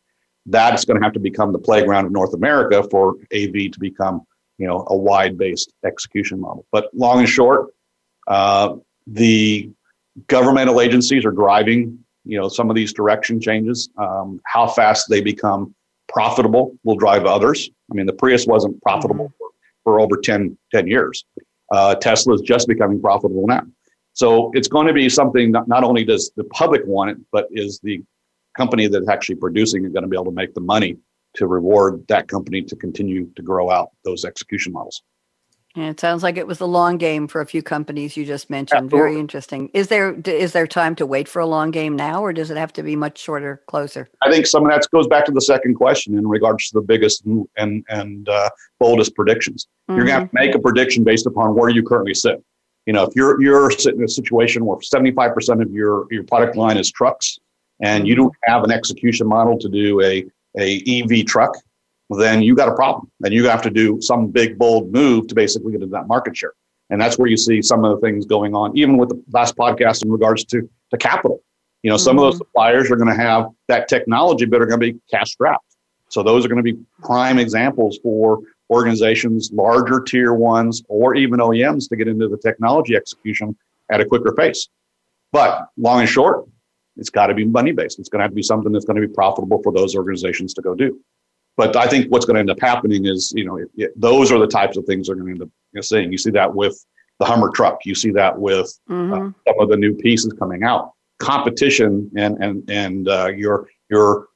That 0.46 0.74
is 0.74 0.84
going 0.84 0.98
to 0.98 1.04
have 1.04 1.12
to 1.14 1.20
become 1.20 1.52
the 1.52 1.58
playground 1.58 2.06
of 2.06 2.12
North 2.12 2.34
America 2.34 2.84
for 2.88 3.16
AV 3.34 3.72
to 3.72 3.76
become, 3.80 4.22
you 4.58 4.68
know, 4.68 4.86
a 4.88 4.96
wide-based 4.96 5.72
execution 5.84 6.40
model. 6.40 6.64
But 6.70 6.88
long 6.94 7.18
and 7.18 7.28
short, 7.28 7.74
uh, 8.28 8.76
the 9.08 9.70
governmental 10.28 10.80
agencies 10.80 11.24
are 11.24 11.32
driving, 11.32 12.04
you 12.28 12.38
know, 12.38 12.48
some 12.48 12.68
of 12.70 12.76
these 12.76 12.92
direction 12.92 13.40
changes. 13.40 13.88
Um, 13.96 14.40
how 14.44 14.68
fast 14.68 15.08
they 15.08 15.20
become 15.20 15.74
profitable 16.08 16.76
will 16.84 16.96
drive 16.96 17.24
others. 17.24 17.70
I 17.90 17.94
mean, 17.94 18.06
the 18.06 18.12
Prius 18.12 18.46
wasn't 18.46 18.80
profitable 18.82 19.26
mm-hmm. 19.26 19.44
for, 19.84 19.98
for 19.98 20.00
over 20.00 20.16
10, 20.16 20.56
10 20.72 20.86
years. 20.86 21.24
Uh, 21.72 21.94
Tesla 21.94 22.34
is 22.34 22.42
just 22.42 22.68
becoming 22.68 23.00
profitable 23.00 23.46
now. 23.46 23.62
So 24.12 24.50
it's 24.54 24.68
going 24.68 24.86
to 24.86 24.92
be 24.92 25.08
something 25.08 25.50
not, 25.50 25.68
not 25.68 25.84
only 25.84 26.04
does 26.04 26.30
the 26.36 26.44
public 26.44 26.82
want 26.84 27.10
it, 27.10 27.18
but 27.32 27.46
is 27.50 27.80
the 27.82 28.02
company 28.56 28.88
that's 28.88 29.08
actually 29.08 29.36
producing 29.36 29.84
it 29.84 29.92
going 29.92 30.02
to 30.02 30.08
be 30.08 30.16
able 30.16 30.26
to 30.26 30.32
make 30.32 30.54
the 30.54 30.60
money 30.60 30.96
to 31.34 31.46
reward 31.46 32.04
that 32.08 32.26
company 32.28 32.62
to 32.62 32.76
continue 32.76 33.30
to 33.36 33.42
grow 33.42 33.70
out 33.70 33.90
those 34.04 34.24
execution 34.24 34.72
models. 34.72 35.02
Yeah, 35.76 35.90
it 35.90 36.00
sounds 36.00 36.22
like 36.22 36.36
it 36.36 36.46
was 36.46 36.60
a 36.60 36.66
long 36.66 36.96
game 36.96 37.28
for 37.28 37.40
a 37.40 37.46
few 37.46 37.62
companies 37.62 38.16
you 38.16 38.24
just 38.24 38.48
mentioned. 38.48 38.86
Absolutely. 38.86 38.98
Very 38.98 39.20
interesting. 39.20 39.70
Is 39.74 39.88
there 39.88 40.14
is 40.24 40.52
there 40.52 40.66
time 40.66 40.94
to 40.96 41.06
wait 41.06 41.28
for 41.28 41.40
a 41.40 41.46
long 41.46 41.70
game 41.70 41.94
now, 41.94 42.22
or 42.22 42.32
does 42.32 42.50
it 42.50 42.56
have 42.56 42.72
to 42.74 42.82
be 42.82 42.96
much 42.96 43.18
shorter, 43.18 43.62
closer? 43.66 44.08
I 44.22 44.30
think 44.30 44.46
some 44.46 44.64
of 44.64 44.70
that 44.70 44.86
goes 44.90 45.06
back 45.06 45.26
to 45.26 45.32
the 45.32 45.42
second 45.42 45.74
question 45.74 46.16
in 46.16 46.26
regards 46.26 46.68
to 46.70 46.74
the 46.74 46.80
biggest 46.80 47.24
and 47.26 47.84
and 47.88 48.28
uh, 48.28 48.48
boldest 48.80 49.14
predictions. 49.14 49.68
Mm-hmm. 49.88 49.96
You're 49.96 50.06
going 50.06 50.14
to 50.16 50.20
have 50.20 50.30
to 50.30 50.34
make 50.34 50.54
a 50.54 50.58
prediction 50.58 51.04
based 51.04 51.26
upon 51.26 51.54
where 51.54 51.68
you 51.68 51.82
currently 51.82 52.14
sit. 52.14 52.42
You 52.86 52.94
know, 52.94 53.04
if 53.04 53.14
you're 53.14 53.40
you're 53.40 53.70
sitting 53.70 54.00
in 54.00 54.06
a 54.06 54.08
situation 54.08 54.64
where 54.64 54.80
75 54.80 55.34
percent 55.34 55.60
of 55.60 55.70
your 55.70 56.06
your 56.10 56.24
product 56.24 56.56
line 56.56 56.78
is 56.78 56.90
trucks, 56.90 57.38
and 57.82 58.08
you 58.08 58.14
mm-hmm. 58.14 58.22
don't 58.22 58.34
have 58.44 58.64
an 58.64 58.72
execution 58.72 59.28
model 59.28 59.58
to 59.58 59.68
do 59.68 60.00
a 60.00 60.24
a 60.58 60.82
EV 60.86 61.26
truck, 61.26 61.54
then 62.10 62.42
you 62.42 62.54
got 62.54 62.68
a 62.68 62.74
problem. 62.74 63.10
And 63.24 63.34
you 63.34 63.46
have 63.48 63.62
to 63.62 63.70
do 63.70 64.00
some 64.00 64.28
big, 64.28 64.58
bold 64.58 64.92
move 64.92 65.26
to 65.28 65.34
basically 65.34 65.72
get 65.72 65.82
into 65.82 65.92
that 65.92 66.06
market 66.06 66.36
share. 66.36 66.52
And 66.90 67.00
that's 67.00 67.18
where 67.18 67.28
you 67.28 67.36
see 67.36 67.60
some 67.60 67.84
of 67.84 68.00
the 68.00 68.06
things 68.06 68.24
going 68.24 68.54
on, 68.54 68.76
even 68.76 68.96
with 68.96 69.10
the 69.10 69.22
last 69.30 69.56
podcast 69.56 70.02
in 70.02 70.10
regards 70.10 70.44
to, 70.46 70.68
to 70.90 70.96
capital. 70.96 71.42
You 71.82 71.90
know, 71.90 71.96
mm-hmm. 71.96 72.04
some 72.04 72.18
of 72.18 72.22
those 72.22 72.34
mm-hmm. 72.34 72.38
suppliers 72.38 72.90
are 72.90 72.96
going 72.96 73.14
to 73.14 73.22
have 73.22 73.50
that 73.68 73.88
technology, 73.88 74.46
but 74.46 74.62
are 74.62 74.66
going 74.66 74.80
to 74.80 74.92
be 74.92 74.98
cash 75.10 75.32
strapped. 75.32 75.64
So 76.08 76.22
those 76.22 76.44
are 76.44 76.48
going 76.48 76.64
to 76.64 76.72
be 76.72 76.78
prime 77.02 77.38
examples 77.38 77.98
for 78.02 78.40
organizations, 78.70 79.50
larger 79.52 80.00
tier 80.00 80.32
ones, 80.32 80.82
or 80.88 81.14
even 81.14 81.40
OEMs 81.40 81.88
to 81.90 81.96
get 81.96 82.08
into 82.08 82.28
the 82.28 82.38
technology 82.38 82.96
execution 82.96 83.56
at 83.90 84.00
a 84.00 84.06
quicker 84.06 84.32
pace. 84.32 84.68
But 85.32 85.68
long 85.76 86.00
and 86.00 86.08
short, 86.08 86.46
it's 86.96 87.10
got 87.10 87.26
to 87.26 87.34
be 87.34 87.44
money 87.44 87.72
based. 87.72 87.98
It's 87.98 88.08
going 88.08 88.20
to 88.20 88.24
have 88.24 88.30
to 88.30 88.34
be 88.34 88.42
something 88.42 88.72
that's 88.72 88.84
going 88.84 89.00
to 89.00 89.06
be 89.06 89.12
profitable 89.12 89.62
for 89.62 89.72
those 89.72 89.94
organizations 89.94 90.54
to 90.54 90.62
go 90.62 90.74
do. 90.74 90.98
But 91.58 91.74
I 91.76 91.88
think 91.88 92.06
what's 92.12 92.24
going 92.24 92.36
to 92.36 92.40
end 92.40 92.50
up 92.50 92.60
happening 92.60 93.04
is, 93.04 93.32
you 93.34 93.44
know, 93.44 93.56
it, 93.56 93.68
it, 93.76 94.00
those 94.00 94.30
are 94.30 94.38
the 94.38 94.46
types 94.46 94.76
of 94.76 94.84
things 94.84 95.08
they're 95.08 95.16
going 95.16 95.26
to 95.26 95.32
end 95.32 95.42
up 95.42 95.48
you 95.72 95.78
know, 95.78 95.82
seeing. 95.82 96.12
You 96.12 96.16
see 96.16 96.30
that 96.30 96.54
with 96.54 96.82
the 97.18 97.26
Hummer 97.26 97.50
truck. 97.52 97.84
You 97.84 97.96
see 97.96 98.12
that 98.12 98.38
with 98.38 98.72
uh, 98.88 98.92
mm-hmm. 98.92 99.12
uh, 99.12 99.30
some 99.48 99.60
of 99.60 99.68
the 99.68 99.76
new 99.76 99.92
pieces 99.92 100.32
coming 100.38 100.62
out. 100.62 100.92
Competition 101.18 102.08
and 102.16 102.40
and 102.40 102.70
and 102.70 103.08
uh, 103.08 103.26
your 103.26 103.66
your 103.90 104.28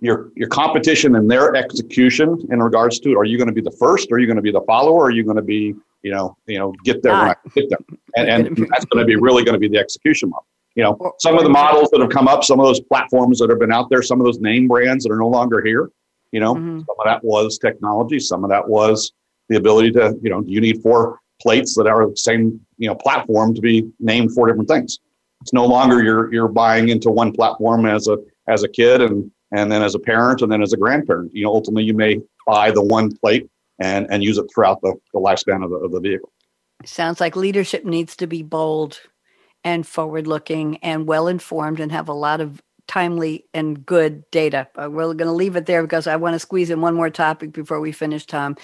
your 0.00 0.32
your 0.34 0.48
competition 0.48 1.16
and 1.16 1.30
their 1.30 1.54
execution 1.54 2.38
in 2.50 2.62
regards 2.62 3.00
to 3.00 3.10
it. 3.10 3.16
Are 3.18 3.24
you 3.24 3.36
going 3.36 3.48
to 3.48 3.52
be 3.52 3.60
the 3.60 3.76
first? 3.78 4.10
Are 4.10 4.18
you 4.18 4.26
going 4.26 4.36
to 4.36 4.42
be 4.42 4.50
the 4.50 4.62
follower? 4.62 5.04
Are 5.04 5.10
you 5.10 5.24
going 5.24 5.36
to 5.36 5.42
be 5.42 5.74
you 6.00 6.10
know 6.10 6.38
you 6.46 6.58
know 6.58 6.72
get 6.84 7.02
there 7.02 7.12
when 7.12 7.34
get 7.54 7.68
there? 7.68 7.78
And, 8.16 8.46
and 8.46 8.56
that's 8.70 8.86
going 8.86 9.04
to 9.04 9.06
be 9.06 9.16
really 9.16 9.44
going 9.44 9.52
to 9.52 9.58
be 9.60 9.68
the 9.68 9.78
execution 9.78 10.30
model. 10.30 10.46
You 10.74 10.84
know, 10.84 11.12
some 11.18 11.36
of 11.36 11.44
the 11.44 11.50
models 11.50 11.90
that 11.90 12.00
have 12.00 12.08
come 12.08 12.28
up, 12.28 12.44
some 12.44 12.60
of 12.60 12.66
those 12.66 12.80
platforms 12.80 13.40
that 13.40 13.50
have 13.50 13.58
been 13.58 13.72
out 13.72 13.90
there, 13.90 14.00
some 14.00 14.20
of 14.20 14.24
those 14.24 14.40
name 14.40 14.68
brands 14.68 15.04
that 15.04 15.12
are 15.12 15.18
no 15.18 15.28
longer 15.28 15.62
here. 15.62 15.90
You 16.32 16.40
know, 16.40 16.54
mm-hmm. 16.54 16.80
some 16.80 16.96
of 16.98 17.04
that 17.04 17.24
was 17.24 17.58
technology, 17.58 18.18
some 18.18 18.44
of 18.44 18.50
that 18.50 18.68
was 18.68 19.12
the 19.48 19.56
ability 19.56 19.92
to, 19.92 20.16
you 20.22 20.30
know, 20.30 20.42
you 20.46 20.60
need 20.60 20.82
four 20.82 21.20
plates 21.40 21.74
that 21.76 21.86
are 21.86 22.08
the 22.08 22.16
same, 22.16 22.60
you 22.78 22.88
know, 22.88 22.94
platform 22.94 23.54
to 23.54 23.60
be 23.60 23.88
named 24.00 24.32
four 24.32 24.46
different 24.46 24.68
things. 24.68 24.98
It's 25.42 25.52
no 25.52 25.66
longer 25.66 26.02
you're 26.02 26.32
you're 26.32 26.48
buying 26.48 26.88
into 26.88 27.10
one 27.10 27.32
platform 27.32 27.86
as 27.86 28.08
a 28.08 28.18
as 28.48 28.64
a 28.64 28.68
kid 28.68 29.02
and 29.02 29.30
and 29.52 29.70
then 29.70 29.82
as 29.82 29.94
a 29.94 29.98
parent 29.98 30.42
and 30.42 30.50
then 30.50 30.62
as 30.62 30.72
a 30.72 30.76
grandparent. 30.76 31.34
You 31.34 31.44
know, 31.44 31.52
ultimately 31.52 31.84
you 31.84 31.94
may 31.94 32.20
buy 32.46 32.70
the 32.70 32.82
one 32.82 33.16
plate 33.16 33.48
and 33.78 34.06
and 34.10 34.24
use 34.24 34.38
it 34.38 34.46
throughout 34.52 34.80
the, 34.80 34.94
the 35.12 35.20
lifespan 35.20 35.62
of 35.62 35.70
the, 35.70 35.76
of 35.76 35.92
the 35.92 36.00
vehicle. 36.00 36.32
Sounds 36.84 37.20
like 37.20 37.36
leadership 37.36 37.84
needs 37.84 38.16
to 38.16 38.26
be 38.26 38.42
bold 38.42 39.00
and 39.64 39.86
forward 39.86 40.26
looking 40.26 40.76
and 40.78 41.06
well 41.06 41.28
informed 41.28 41.80
and 41.80 41.90
have 41.90 42.08
a 42.08 42.12
lot 42.12 42.40
of 42.40 42.62
timely 42.86 43.46
and 43.54 43.84
good 43.84 44.30
data. 44.30 44.68
Uh, 44.80 44.90
we're 44.90 45.06
going 45.14 45.18
to 45.18 45.32
leave 45.32 45.56
it 45.56 45.66
there 45.66 45.82
because 45.82 46.06
I 46.06 46.16
want 46.16 46.34
to 46.34 46.38
squeeze 46.38 46.70
in 46.70 46.80
one 46.80 46.94
more 46.94 47.10
topic 47.10 47.52
before 47.52 47.80
we 47.80 47.92
finish, 47.92 48.26
Tom. 48.26 48.56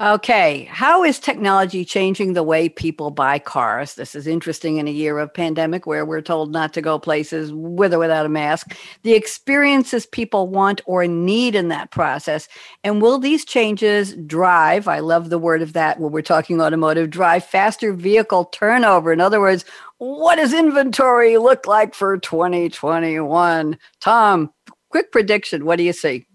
Okay, 0.00 0.64
how 0.72 1.04
is 1.04 1.20
technology 1.20 1.84
changing 1.84 2.32
the 2.32 2.42
way 2.42 2.68
people 2.68 3.12
buy 3.12 3.38
cars? 3.38 3.94
This 3.94 4.16
is 4.16 4.26
interesting 4.26 4.78
in 4.78 4.88
a 4.88 4.90
year 4.90 5.20
of 5.20 5.32
pandemic 5.32 5.86
where 5.86 6.04
we're 6.04 6.20
told 6.20 6.50
not 6.50 6.74
to 6.74 6.82
go 6.82 6.98
places 6.98 7.52
with 7.52 7.94
or 7.94 8.00
without 8.00 8.26
a 8.26 8.28
mask. 8.28 8.76
The 9.04 9.14
experiences 9.14 10.04
people 10.04 10.48
want 10.48 10.80
or 10.86 11.06
need 11.06 11.54
in 11.54 11.68
that 11.68 11.92
process. 11.92 12.48
And 12.82 13.00
will 13.00 13.20
these 13.20 13.44
changes 13.44 14.16
drive, 14.26 14.88
I 14.88 14.98
love 14.98 15.30
the 15.30 15.38
word 15.38 15.62
of 15.62 15.74
that 15.74 16.00
when 16.00 16.10
we're 16.10 16.22
talking 16.22 16.60
automotive, 16.60 17.10
drive 17.10 17.44
faster 17.44 17.92
vehicle 17.92 18.46
turnover? 18.46 19.12
In 19.12 19.20
other 19.20 19.38
words, 19.38 19.64
what 19.98 20.36
does 20.36 20.52
inventory 20.52 21.38
look 21.38 21.68
like 21.68 21.94
for 21.94 22.18
2021? 22.18 23.78
Tom, 24.00 24.52
quick 24.88 25.12
prediction. 25.12 25.64
What 25.64 25.76
do 25.76 25.84
you 25.84 25.92
see? 25.92 26.26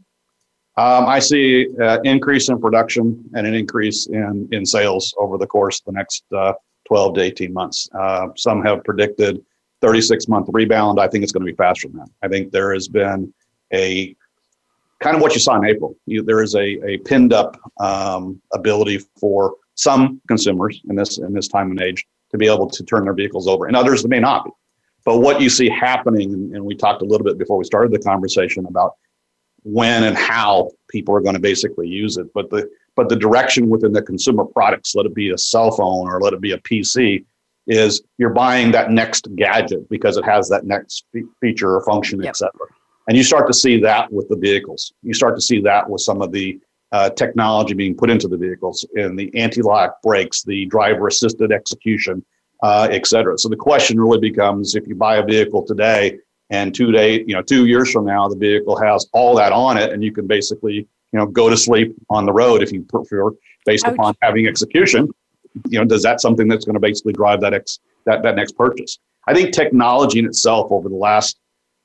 Um, 0.79 1.07
I 1.07 1.19
see 1.19 1.67
an 1.79 1.99
increase 2.05 2.47
in 2.47 2.57
production 2.57 3.29
and 3.33 3.45
an 3.45 3.53
increase 3.53 4.07
in, 4.07 4.47
in 4.53 4.65
sales 4.65 5.13
over 5.19 5.37
the 5.37 5.45
course 5.45 5.81
of 5.81 5.87
the 5.87 5.91
next 5.91 6.23
uh, 6.33 6.53
12 6.87 7.15
to 7.15 7.21
18 7.21 7.51
months. 7.51 7.89
Uh, 7.93 8.27
some 8.37 8.63
have 8.63 8.85
predicted 8.85 9.43
36 9.81 10.29
month 10.29 10.47
rebound. 10.53 10.97
I 10.97 11.09
think 11.09 11.23
it's 11.23 11.33
going 11.33 11.45
to 11.45 11.51
be 11.51 11.55
faster 11.57 11.89
than 11.89 11.97
that. 11.97 12.07
I 12.23 12.29
think 12.29 12.53
there 12.53 12.73
has 12.73 12.87
been 12.87 13.33
a 13.73 14.15
kind 15.01 15.17
of 15.17 15.21
what 15.21 15.33
you 15.33 15.41
saw 15.41 15.57
in 15.57 15.65
April. 15.65 15.97
You, 16.05 16.23
there 16.23 16.41
is 16.41 16.55
a, 16.55 16.79
a 16.87 16.97
pinned 16.99 17.33
up 17.33 17.59
um, 17.81 18.41
ability 18.53 18.99
for 19.19 19.55
some 19.75 20.21
consumers 20.29 20.81
in 20.89 20.95
this 20.95 21.17
in 21.17 21.33
this 21.33 21.49
time 21.49 21.71
and 21.71 21.81
age 21.81 22.07
to 22.31 22.37
be 22.37 22.47
able 22.47 22.69
to 22.69 22.83
turn 22.85 23.03
their 23.03 23.13
vehicles 23.13 23.49
over, 23.49 23.65
and 23.65 23.75
others 23.75 24.07
may 24.07 24.19
not 24.21 24.45
be. 24.45 24.51
But 25.03 25.17
what 25.17 25.41
you 25.41 25.49
see 25.49 25.67
happening, 25.67 26.31
and 26.53 26.63
we 26.63 26.73
talked 26.73 27.01
a 27.01 27.05
little 27.05 27.25
bit 27.25 27.37
before 27.37 27.57
we 27.57 27.65
started 27.65 27.91
the 27.91 27.99
conversation 27.99 28.65
about 28.65 28.93
when 29.63 30.03
and 30.03 30.17
how 30.17 30.71
people 30.89 31.15
are 31.15 31.21
going 31.21 31.35
to 31.35 31.41
basically 31.41 31.87
use 31.87 32.17
it. 32.17 32.27
But 32.33 32.49
the 32.49 32.69
but 32.95 33.07
the 33.07 33.15
direction 33.15 33.69
within 33.69 33.93
the 33.93 34.01
consumer 34.01 34.43
products, 34.43 34.93
let 34.93 35.05
it 35.05 35.15
be 35.15 35.29
a 35.29 35.37
cell 35.37 35.71
phone 35.71 36.09
or 36.09 36.19
let 36.19 36.33
it 36.33 36.41
be 36.41 36.51
a 36.51 36.57
PC, 36.57 37.23
is 37.67 38.01
you're 38.17 38.31
buying 38.31 38.71
that 38.71 38.91
next 38.91 39.33
gadget 39.35 39.87
because 39.89 40.17
it 40.17 40.25
has 40.25 40.49
that 40.49 40.65
next 40.65 41.05
fe- 41.13 41.23
feature 41.39 41.75
or 41.75 41.85
function, 41.85 42.21
yep. 42.21 42.31
etc. 42.31 42.51
And 43.07 43.15
you 43.15 43.23
start 43.23 43.47
to 43.47 43.53
see 43.53 43.79
that 43.81 44.11
with 44.11 44.27
the 44.27 44.35
vehicles. 44.35 44.91
You 45.01 45.13
start 45.13 45.35
to 45.35 45.41
see 45.41 45.61
that 45.61 45.89
with 45.89 46.01
some 46.01 46.21
of 46.21 46.31
the 46.31 46.59
uh, 46.91 47.09
technology 47.11 47.73
being 47.73 47.95
put 47.95 48.09
into 48.09 48.27
the 48.27 48.37
vehicles 48.37 48.85
in 48.95 49.15
the 49.15 49.33
anti-lock 49.35 50.01
brakes, 50.01 50.43
the 50.43 50.65
driver-assisted 50.65 51.51
execution, 51.51 52.25
uh, 52.63 52.87
et 52.91 53.05
cetera. 53.07 53.37
So 53.37 53.47
the 53.47 53.55
question 53.55 53.99
really 53.99 54.19
becomes: 54.19 54.75
if 54.75 54.87
you 54.87 54.95
buy 54.95 55.17
a 55.17 55.25
vehicle 55.25 55.63
today, 55.63 56.19
and 56.49 56.73
two 56.73 56.91
day, 56.91 57.19
you 57.21 57.33
know, 57.33 57.41
two 57.41 57.65
years 57.67 57.91
from 57.91 58.05
now, 58.05 58.27
the 58.27 58.35
vehicle 58.35 58.79
has 58.79 59.07
all 59.13 59.35
that 59.35 59.51
on 59.51 59.77
it, 59.77 59.93
and 59.93 60.03
you 60.03 60.11
can 60.11 60.27
basically, 60.27 60.75
you 60.75 61.19
know, 61.19 61.25
go 61.25 61.49
to 61.49 61.57
sleep 61.57 61.95
on 62.09 62.25
the 62.25 62.33
road 62.33 62.63
if 62.63 62.71
you 62.71 62.81
prefer, 62.81 63.31
based 63.65 63.85
Ouch. 63.85 63.93
upon 63.93 64.15
having 64.21 64.47
execution. 64.47 65.09
You 65.67 65.79
know, 65.79 65.85
does 65.85 66.03
that 66.03 66.21
something 66.21 66.47
that's 66.47 66.65
going 66.65 66.75
to 66.75 66.79
basically 66.79 67.13
drive 67.13 67.41
that 67.41 67.53
ex 67.53 67.79
that 68.05 68.23
that 68.23 68.35
next 68.35 68.53
purchase? 68.53 68.97
I 69.27 69.33
think 69.33 69.53
technology 69.53 70.19
in 70.19 70.25
itself 70.25 70.71
over 70.71 70.89
the 70.89 70.95
last 70.95 71.39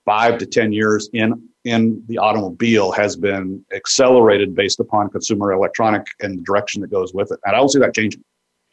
five 0.04 0.38
to 0.38 0.46
ten 0.46 0.72
years 0.72 1.10
in 1.12 1.48
in 1.64 2.02
the 2.08 2.18
automobile 2.18 2.92
has 2.92 3.16
been 3.16 3.64
accelerated 3.74 4.54
based 4.54 4.80
upon 4.80 5.08
consumer 5.08 5.52
electronic 5.52 6.06
and 6.20 6.38
the 6.38 6.42
direction 6.42 6.82
that 6.82 6.90
goes 6.90 7.14
with 7.14 7.32
it. 7.32 7.38
And 7.44 7.54
I 7.54 7.58
don't 7.58 7.70
see 7.70 7.78
that 7.78 7.94
changing. 7.94 8.22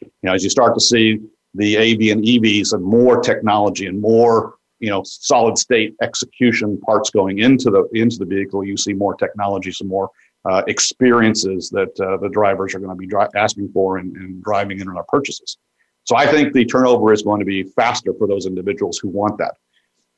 You 0.00 0.10
know, 0.22 0.34
as 0.34 0.44
you 0.44 0.50
start 0.50 0.74
to 0.74 0.80
see 0.80 1.20
the 1.54 1.76
AV 1.76 2.16
and 2.16 2.24
EVs 2.24 2.72
and 2.72 2.82
more 2.82 3.20
technology 3.20 3.86
and 3.86 4.00
more 4.00 4.56
you 4.82 4.90
know 4.90 5.02
solid 5.04 5.56
state 5.56 5.94
execution 6.02 6.78
parts 6.80 7.08
going 7.08 7.38
into 7.38 7.70
the 7.70 7.88
into 7.94 8.18
the 8.18 8.26
vehicle, 8.26 8.64
you 8.64 8.76
see 8.76 8.92
more 8.92 9.14
technology, 9.14 9.70
some 9.70 9.88
more 9.88 10.10
uh, 10.44 10.62
experiences 10.66 11.70
that 11.70 11.98
uh, 12.00 12.16
the 12.16 12.28
drivers 12.28 12.74
are 12.74 12.80
going 12.80 12.90
to 12.90 12.96
be 12.96 13.06
dri- 13.06 13.28
asking 13.36 13.70
for 13.72 13.98
and, 13.98 14.42
driving 14.42 14.80
in 14.80 14.88
on 14.88 14.96
our 14.96 15.04
purchases. 15.04 15.56
So 16.04 16.16
I 16.16 16.26
think 16.26 16.52
the 16.52 16.64
turnover 16.64 17.12
is 17.12 17.22
going 17.22 17.38
to 17.38 17.46
be 17.46 17.62
faster 17.62 18.12
for 18.18 18.26
those 18.26 18.44
individuals 18.44 18.98
who 18.98 19.08
want 19.08 19.38
that. 19.38 19.54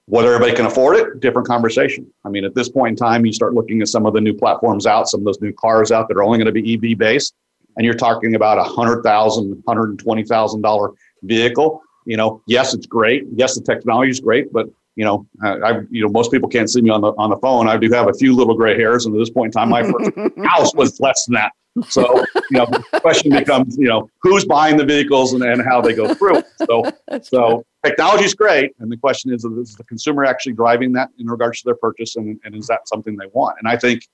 Whether 0.06 0.34
everybody 0.34 0.56
can 0.56 0.64
afford 0.64 0.96
it, 0.96 1.20
different 1.20 1.46
conversation. 1.46 2.10
I 2.24 2.30
mean, 2.30 2.46
at 2.46 2.54
this 2.54 2.70
point 2.70 2.92
in 2.92 2.96
time, 2.96 3.26
you 3.26 3.34
start 3.34 3.52
looking 3.52 3.82
at 3.82 3.88
some 3.88 4.06
of 4.06 4.14
the 4.14 4.20
new 4.20 4.32
platforms 4.32 4.86
out, 4.86 5.08
some 5.08 5.20
of 5.20 5.26
those 5.26 5.40
new 5.42 5.52
cars 5.52 5.92
out 5.92 6.08
that 6.08 6.16
are 6.16 6.22
only 6.22 6.38
going 6.38 6.52
to 6.52 6.52
be 6.52 6.74
EV 6.74 6.96
based, 6.96 7.34
and 7.76 7.84
you're 7.84 7.94
talking 7.94 8.34
about 8.34 8.56
a 8.56 8.64
hundred 8.64 9.02
thousand, 9.02 9.62
hundred 9.68 9.90
and 9.90 9.98
twenty 9.98 10.24
thousand 10.24 10.62
dollar 10.62 10.92
vehicle. 11.22 11.82
You 12.04 12.16
know, 12.16 12.42
yes, 12.46 12.74
it's 12.74 12.86
great. 12.86 13.24
Yes, 13.34 13.54
the 13.54 13.62
technology 13.62 14.10
is 14.10 14.20
great, 14.20 14.52
but 14.52 14.68
you 14.96 15.04
know, 15.04 15.26
I, 15.42 15.80
you 15.90 16.02
know, 16.02 16.08
most 16.08 16.30
people 16.30 16.48
can't 16.48 16.70
see 16.70 16.80
me 16.80 16.90
on 16.90 17.00
the 17.00 17.12
on 17.18 17.30
the 17.30 17.36
phone. 17.38 17.68
I 17.68 17.76
do 17.76 17.90
have 17.90 18.08
a 18.08 18.12
few 18.12 18.34
little 18.34 18.54
gray 18.54 18.76
hairs, 18.76 19.06
and 19.06 19.14
at 19.14 19.18
this 19.18 19.30
point 19.30 19.48
in 19.48 19.52
time, 19.52 19.70
my 19.70 19.82
first 19.82 20.10
house 20.44 20.74
was 20.74 21.00
less 21.00 21.26
than 21.26 21.34
that. 21.34 21.52
So, 21.88 22.24
you 22.50 22.58
know, 22.58 22.66
the 22.66 23.00
question 23.00 23.32
becomes, 23.32 23.76
you 23.76 23.88
know, 23.88 24.08
who's 24.22 24.44
buying 24.44 24.76
the 24.76 24.84
vehicles 24.84 25.32
and, 25.32 25.42
and 25.42 25.60
how 25.60 25.80
they 25.80 25.92
go 25.92 26.14
through. 26.14 26.44
So, 26.66 26.84
so 27.22 27.64
technology 27.84 28.24
is 28.24 28.34
great, 28.34 28.72
and 28.78 28.90
the 28.90 28.96
question 28.96 29.32
is, 29.32 29.44
is 29.44 29.74
the 29.74 29.82
consumer 29.84 30.24
actually 30.24 30.52
driving 30.52 30.92
that 30.92 31.08
in 31.18 31.26
regards 31.26 31.60
to 31.62 31.64
their 31.64 31.74
purchase, 31.74 32.14
and, 32.14 32.38
and 32.44 32.54
is 32.54 32.68
that 32.68 32.86
something 32.86 33.16
they 33.16 33.26
want? 33.32 33.56
And 33.58 33.68
I 33.68 33.76
think 33.76 34.06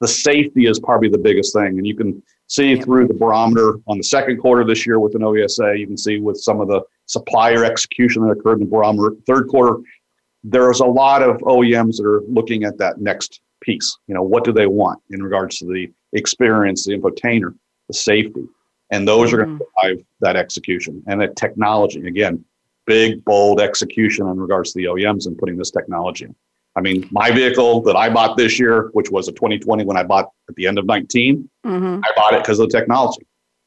the 0.00 0.08
safety 0.08 0.66
is 0.66 0.80
probably 0.80 1.08
the 1.08 1.18
biggest 1.18 1.54
thing, 1.54 1.78
and 1.78 1.86
you 1.86 1.94
can 1.94 2.22
see 2.46 2.80
through 2.80 3.06
the 3.06 3.14
barometer 3.14 3.74
on 3.86 3.98
the 3.98 4.04
second 4.04 4.38
quarter 4.38 4.64
this 4.64 4.86
year 4.86 4.98
with 4.98 5.14
an 5.14 5.22
OESA. 5.22 5.78
You 5.78 5.86
can 5.86 5.96
see 5.96 6.18
with 6.18 6.36
some 6.38 6.60
of 6.60 6.68
the 6.68 6.82
supplier 7.06 7.64
execution 7.64 8.22
that 8.24 8.30
occurred 8.30 8.54
in 8.54 8.64
the 8.64 8.70
barometer. 8.70 9.14
Third 9.26 9.48
quarter, 9.48 9.78
there's 10.42 10.80
a 10.80 10.86
lot 10.86 11.22
of 11.22 11.36
OEMs 11.38 11.96
that 11.98 12.06
are 12.06 12.22
looking 12.28 12.64
at 12.64 12.78
that 12.78 13.00
next 13.00 13.40
piece. 13.60 13.98
You 14.06 14.14
know, 14.14 14.22
what 14.22 14.44
do 14.44 14.52
they 14.52 14.66
want 14.66 15.00
in 15.10 15.22
regards 15.22 15.58
to 15.58 15.66
the 15.66 15.88
experience, 16.12 16.84
the 16.86 16.98
infotainer, 16.98 17.54
the 17.88 17.94
safety, 17.94 18.46
and 18.90 19.06
those 19.06 19.30
mm-hmm. 19.30 19.40
are 19.40 19.44
going 19.44 19.58
to 19.58 19.64
drive 19.80 20.04
that 20.20 20.36
execution 20.36 21.02
and 21.06 21.20
that 21.20 21.36
technology. 21.36 22.06
Again, 22.06 22.44
big, 22.86 23.24
bold 23.24 23.60
execution 23.60 24.26
in 24.28 24.40
regards 24.40 24.72
to 24.72 24.78
the 24.78 24.86
OEMs 24.86 25.26
and 25.26 25.38
putting 25.38 25.56
this 25.56 25.70
technology 25.70 26.24
in. 26.24 26.34
I 26.76 26.80
mean, 26.80 27.08
my 27.10 27.30
vehicle 27.30 27.82
that 27.82 27.96
I 27.96 28.08
bought 28.08 28.36
this 28.36 28.58
year, 28.58 28.90
which 28.92 29.10
was 29.10 29.28
a 29.28 29.32
2020 29.32 29.84
when 29.84 29.96
I 29.96 30.04
bought 30.04 30.30
at 30.48 30.54
the 30.54 30.66
end 30.66 30.78
of 30.78 30.86
19, 30.86 31.48
mm-hmm. 31.66 32.00
I 32.04 32.12
bought 32.16 32.34
it 32.34 32.42
because 32.42 32.60
of 32.60 32.70
the 32.70 32.78
technology, 32.78 33.26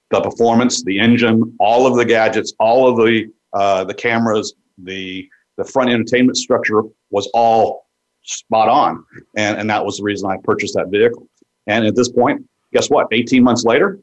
the 0.10 0.22
performance, 0.22 0.84
the 0.84 1.00
engine, 1.00 1.56
all 1.60 1.86
of 1.86 1.98
the 1.98 2.06
gadgets, 2.06 2.54
all 2.60 2.88
of 2.88 2.98
the 2.98 3.30
uh, 3.54 3.84
the 3.84 3.94
cameras, 3.94 4.54
the 4.78 5.28
the 5.58 5.66
front 5.66 5.90
entertainment 5.90 6.38
structure 6.38 6.82
was 7.12 7.30
all 7.34 7.88
spot 8.24 8.70
on, 8.70 9.04
and 9.36 9.60
and 9.60 9.70
that 9.70 9.84
was 9.86 9.98
the 9.98 10.04
reason 10.04 10.30
I 10.30 10.38
purchased 10.44 10.74
that 10.76 10.88
vehicle. 10.90 11.28
And 11.68 11.86
at 11.86 11.96
this 11.96 12.10
point, 12.10 12.44
guess 12.74 12.90
what? 12.90 13.08
18 13.12 13.44
months 13.44 13.64
later, 13.64 14.00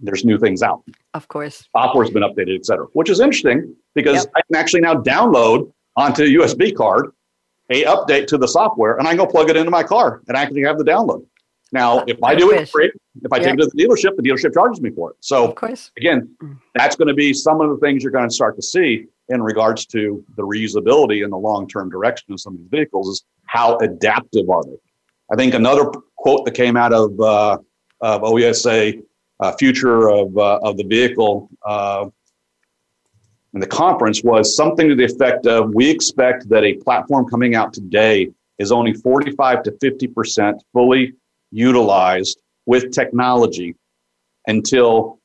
there's 0.00 0.24
new 0.24 0.38
things 0.38 0.62
out. 0.62 0.82
Of 1.14 1.28
course. 1.28 1.68
Software's 1.76 2.10
been 2.10 2.22
updated, 2.22 2.56
et 2.56 2.66
cetera, 2.66 2.86
which 2.92 3.10
is 3.10 3.20
interesting 3.20 3.74
because 3.94 4.24
yep. 4.24 4.32
I 4.36 4.40
can 4.42 4.56
actually 4.56 4.80
now 4.80 4.94
download 4.94 5.72
onto 5.96 6.22
a 6.22 6.26
USB 6.26 6.74
card 6.74 7.10
a 7.70 7.84
update 7.84 8.26
to 8.28 8.38
the 8.38 8.48
software 8.48 8.96
and 8.96 9.06
I 9.06 9.10
can 9.10 9.18
go 9.18 9.26
plug 9.26 9.50
it 9.50 9.56
into 9.56 9.70
my 9.70 9.82
car 9.82 10.22
and 10.28 10.36
actually 10.36 10.62
have 10.62 10.78
the 10.78 10.84
download. 10.84 11.24
Now, 11.70 12.02
if 12.06 12.22
I 12.22 12.34
do 12.34 12.50
it 12.52 12.68
free, 12.68 12.90
if 13.22 13.32
I 13.32 13.36
yep. 13.36 13.44
take 13.44 13.54
it 13.54 13.56
to 13.58 13.70
the 13.74 13.82
dealership, 13.82 14.16
the 14.16 14.22
dealership 14.22 14.54
charges 14.54 14.80
me 14.80 14.90
for 14.90 15.10
it. 15.10 15.16
So, 15.20 15.48
again, 15.98 16.34
that's 16.74 16.96
going 16.96 17.08
to 17.08 17.14
be 17.14 17.34
some 17.34 17.60
of 17.60 17.68
the 17.68 17.76
things 17.76 18.02
you're 18.02 18.12
going 18.12 18.28
to 18.28 18.34
start 18.34 18.56
to 18.56 18.62
see 18.62 19.06
in 19.28 19.42
regards 19.42 19.84
to 19.86 20.24
the 20.36 20.42
reusability 20.42 21.24
and 21.24 21.32
the 21.32 21.36
long-term 21.36 21.90
direction 21.90 22.32
of 22.32 22.40
some 22.40 22.54
of 22.54 22.60
these 22.60 22.70
vehicles 22.70 23.08
is 23.08 23.24
how 23.44 23.76
adaptive 23.78 24.48
are 24.48 24.64
they? 24.64 24.76
I 25.30 25.36
think 25.36 25.52
another 25.52 25.90
quote 26.16 26.46
that 26.46 26.54
came 26.54 26.76
out 26.76 26.94
of, 26.94 27.20
uh, 27.20 27.58
of 28.00 28.22
OESA 28.22 29.02
uh, 29.40 29.52
future 29.52 30.08
of, 30.08 30.36
uh, 30.38 30.60
of 30.62 30.78
the 30.78 30.84
vehicle 30.84 31.50
in 33.58 33.60
the 33.60 33.66
conference 33.66 34.22
was 34.22 34.54
something 34.54 34.88
to 34.88 34.94
the 34.94 35.02
effect 35.02 35.48
of 35.48 35.74
we 35.74 35.90
expect 35.90 36.48
that 36.48 36.62
a 36.62 36.74
platform 36.74 37.28
coming 37.28 37.56
out 37.56 37.72
today 37.72 38.30
is 38.60 38.70
only 38.70 38.92
45 38.94 39.64
to 39.64 39.72
50% 39.72 40.60
fully 40.72 41.14
utilized 41.50 42.40
with 42.66 42.92
technology 42.92 43.74
until 44.46 45.18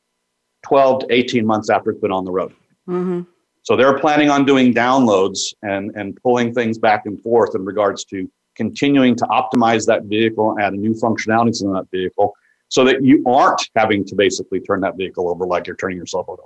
12 0.63 1.01
to 1.01 1.13
18 1.13 1.45
months 1.45 1.69
after 1.69 1.91
it's 1.91 2.01
been 2.01 2.11
on 2.11 2.25
the 2.25 2.31
road. 2.31 2.53
Mm-hmm. 2.89 3.21
So 3.61 3.75
they're 3.75 3.99
planning 3.99 4.31
on 4.31 4.45
doing 4.45 4.73
downloads 4.73 5.53
and, 5.61 5.91
and 5.95 6.17
pulling 6.23 6.55
things 6.55 6.79
back 6.79 7.05
and 7.05 7.21
forth 7.21 7.53
in 7.53 7.63
regards 7.63 8.03
to 8.05 8.27
continuing 8.55 9.15
to 9.17 9.25
optimize 9.25 9.85
that 9.85 10.05
vehicle 10.05 10.53
and 10.53 10.59
add 10.59 10.73
new 10.73 10.95
functionalities 10.95 11.61
in 11.61 11.71
that 11.73 11.85
vehicle 11.91 12.33
so 12.69 12.83
that 12.83 13.03
you 13.03 13.23
aren't 13.27 13.69
having 13.75 14.03
to 14.05 14.15
basically 14.15 14.59
turn 14.59 14.81
that 14.81 14.97
vehicle 14.97 15.29
over 15.29 15.45
like 15.45 15.67
you're 15.67 15.75
turning 15.75 15.97
your 15.97 16.07
cell 16.07 16.25
over. 16.27 16.41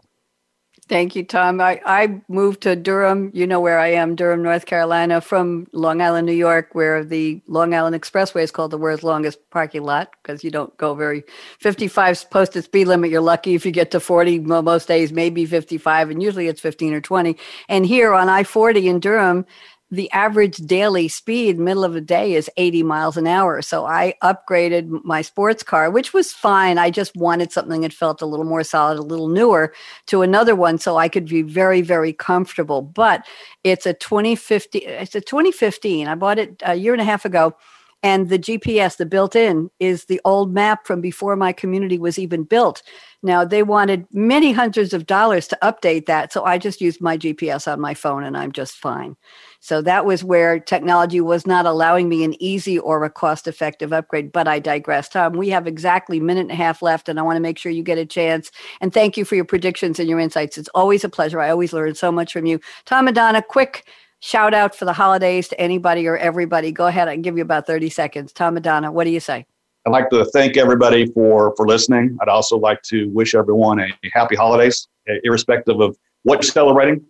Thank 0.89 1.17
you, 1.17 1.25
Tom. 1.25 1.59
I, 1.59 1.81
I 1.85 2.21
moved 2.29 2.61
to 2.61 2.75
Durham. 2.75 3.29
You 3.33 3.45
know 3.45 3.59
where 3.59 3.77
I 3.77 3.87
am, 3.87 4.15
Durham, 4.15 4.41
North 4.41 4.65
Carolina, 4.65 5.19
from 5.19 5.67
Long 5.73 6.01
Island, 6.01 6.27
New 6.27 6.33
York, 6.33 6.69
where 6.75 7.03
the 7.03 7.41
Long 7.47 7.73
Island 7.73 7.95
Expressway 7.95 8.43
is 8.43 8.51
called 8.51 8.71
the 8.71 8.77
world's 8.77 9.03
longest 9.03 9.39
parking 9.49 9.83
lot 9.83 10.11
because 10.23 10.45
you 10.45 10.51
don't 10.51 10.75
go 10.77 10.93
very 10.95 11.23
55 11.59 12.29
posted 12.29 12.63
speed 12.63 12.87
limit. 12.87 13.09
You're 13.11 13.19
lucky 13.21 13.53
if 13.53 13.65
you 13.65 13.71
get 13.71 13.91
to 13.91 13.99
40 13.99 14.39
most 14.39 14.87
days, 14.87 15.11
maybe 15.11 15.45
55, 15.45 16.09
and 16.09 16.23
usually 16.23 16.47
it's 16.47 16.61
15 16.61 16.93
or 16.93 17.01
20. 17.01 17.35
And 17.67 17.85
here 17.85 18.13
on 18.13 18.29
I 18.29 18.43
40 18.43 18.87
in 18.87 18.99
Durham, 19.01 19.45
the 19.89 20.11
average 20.11 20.57
daily 20.57 21.07
speed 21.07 21.57
middle 21.57 21.85
of 21.85 21.93
the 21.93 22.01
day 22.01 22.33
is 22.33 22.49
80 22.57 22.83
miles 22.83 23.15
an 23.15 23.25
hour 23.25 23.61
so 23.61 23.85
i 23.85 24.13
upgraded 24.21 25.03
my 25.03 25.21
sports 25.21 25.63
car 25.63 25.89
which 25.89 26.13
was 26.13 26.33
fine 26.33 26.77
i 26.77 26.89
just 26.89 27.15
wanted 27.15 27.51
something 27.51 27.81
that 27.81 27.93
felt 27.93 28.21
a 28.21 28.25
little 28.25 28.45
more 28.45 28.63
solid 28.63 28.99
a 28.99 29.01
little 29.01 29.29
newer 29.29 29.73
to 30.07 30.21
another 30.21 30.55
one 30.55 30.77
so 30.77 30.97
i 30.97 31.07
could 31.07 31.25
be 31.25 31.41
very 31.41 31.81
very 31.81 32.11
comfortable 32.11 32.81
but 32.81 33.25
it's 33.63 33.85
a 33.85 33.93
2015 33.93 34.81
it's 34.85 35.15
a 35.15 35.21
2015 35.21 36.07
i 36.07 36.15
bought 36.15 36.39
it 36.39 36.61
a 36.65 36.75
year 36.75 36.93
and 36.93 37.01
a 37.01 37.05
half 37.05 37.23
ago 37.23 37.55
and 38.03 38.29
the 38.29 38.37
GPS, 38.37 38.97
the 38.97 39.05
built 39.05 39.35
in, 39.35 39.71
is 39.79 40.05
the 40.05 40.21
old 40.23 40.53
map 40.53 40.85
from 40.85 41.01
before 41.01 41.35
my 41.35 41.51
community 41.51 41.97
was 41.97 42.19
even 42.19 42.43
built. 42.43 42.83
Now, 43.23 43.43
they 43.43 43.63
wanted 43.63 44.05
many 44.13 44.51
hundreds 44.51 44.93
of 44.93 45.07
dollars 45.07 45.47
to 45.47 45.57
update 45.63 46.05
that. 46.05 46.31
So 46.31 46.45
I 46.45 46.59
just 46.59 46.79
used 46.79 47.01
my 47.01 47.17
GPS 47.17 47.71
on 47.71 47.81
my 47.81 47.95
phone 47.95 48.23
and 48.23 48.37
I'm 48.37 48.51
just 48.51 48.75
fine. 48.75 49.15
So 49.59 49.81
that 49.81 50.05
was 50.05 50.23
where 50.23 50.59
technology 50.59 51.19
was 51.21 51.45
not 51.45 51.65
allowing 51.65 52.09
me 52.09 52.23
an 52.23 52.41
easy 52.41 52.77
or 52.79 53.03
a 53.03 53.09
cost 53.09 53.47
effective 53.47 53.91
upgrade. 53.91 54.31
But 54.31 54.47
I 54.47 54.59
digress. 54.59 55.09
Tom, 55.09 55.33
we 55.33 55.49
have 55.49 55.67
exactly 55.67 56.19
a 56.19 56.21
minute 56.21 56.41
and 56.41 56.51
a 56.51 56.55
half 56.55 56.81
left, 56.81 57.09
and 57.09 57.19
I 57.19 57.23
want 57.23 57.37
to 57.37 57.41
make 57.41 57.57
sure 57.57 57.71
you 57.71 57.83
get 57.83 57.97
a 57.97 58.05
chance. 58.05 58.51
And 58.81 58.93
thank 58.93 59.17
you 59.17 59.25
for 59.25 59.35
your 59.35 59.45
predictions 59.45 59.99
and 59.99 60.09
your 60.09 60.19
insights. 60.19 60.57
It's 60.57 60.69
always 60.75 61.03
a 61.03 61.09
pleasure. 61.09 61.41
I 61.41 61.49
always 61.49 61.73
learn 61.73 61.95
so 61.95 62.11
much 62.11 62.33
from 62.33 62.45
you. 62.45 62.59
Tom 62.85 63.05
Madonna, 63.05 63.41
quick 63.41 63.87
shout 64.19 64.53
out 64.53 64.75
for 64.75 64.85
the 64.85 64.93
holidays 64.93 65.47
to 65.49 65.59
anybody 65.59 66.07
or 66.07 66.17
everybody. 66.17 66.71
Go 66.71 66.87
ahead. 66.87 67.07
I 67.07 67.15
give 67.17 67.37
you 67.37 67.43
about 67.43 67.67
30 67.67 67.89
seconds. 67.89 68.33
Tom 68.33 68.55
Madonna, 68.55 68.91
what 68.91 69.03
do 69.03 69.11
you 69.11 69.19
say? 69.19 69.45
I'd 69.85 69.91
like 69.91 70.09
to 70.09 70.25
thank 70.25 70.57
everybody 70.57 71.05
for, 71.13 71.55
for 71.55 71.65
listening. 71.65 72.17
I'd 72.21 72.27
also 72.27 72.57
like 72.57 72.81
to 72.83 73.09
wish 73.09 73.33
everyone 73.33 73.79
a 73.79 73.89
happy 74.11 74.35
holidays, 74.35 74.87
irrespective 75.23 75.79
of 75.79 75.97
what 76.23 76.43
you're 76.43 76.51
celebrating. 76.51 77.05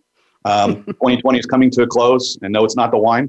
Um, 0.50 0.84
2020 0.86 1.38
is 1.38 1.46
coming 1.46 1.70
to 1.76 1.82
a 1.82 1.86
close, 1.86 2.38
and 2.42 2.52
no, 2.52 2.64
it's 2.66 2.76
not 2.76 2.90
the 2.90 2.98
wine. 3.08 3.28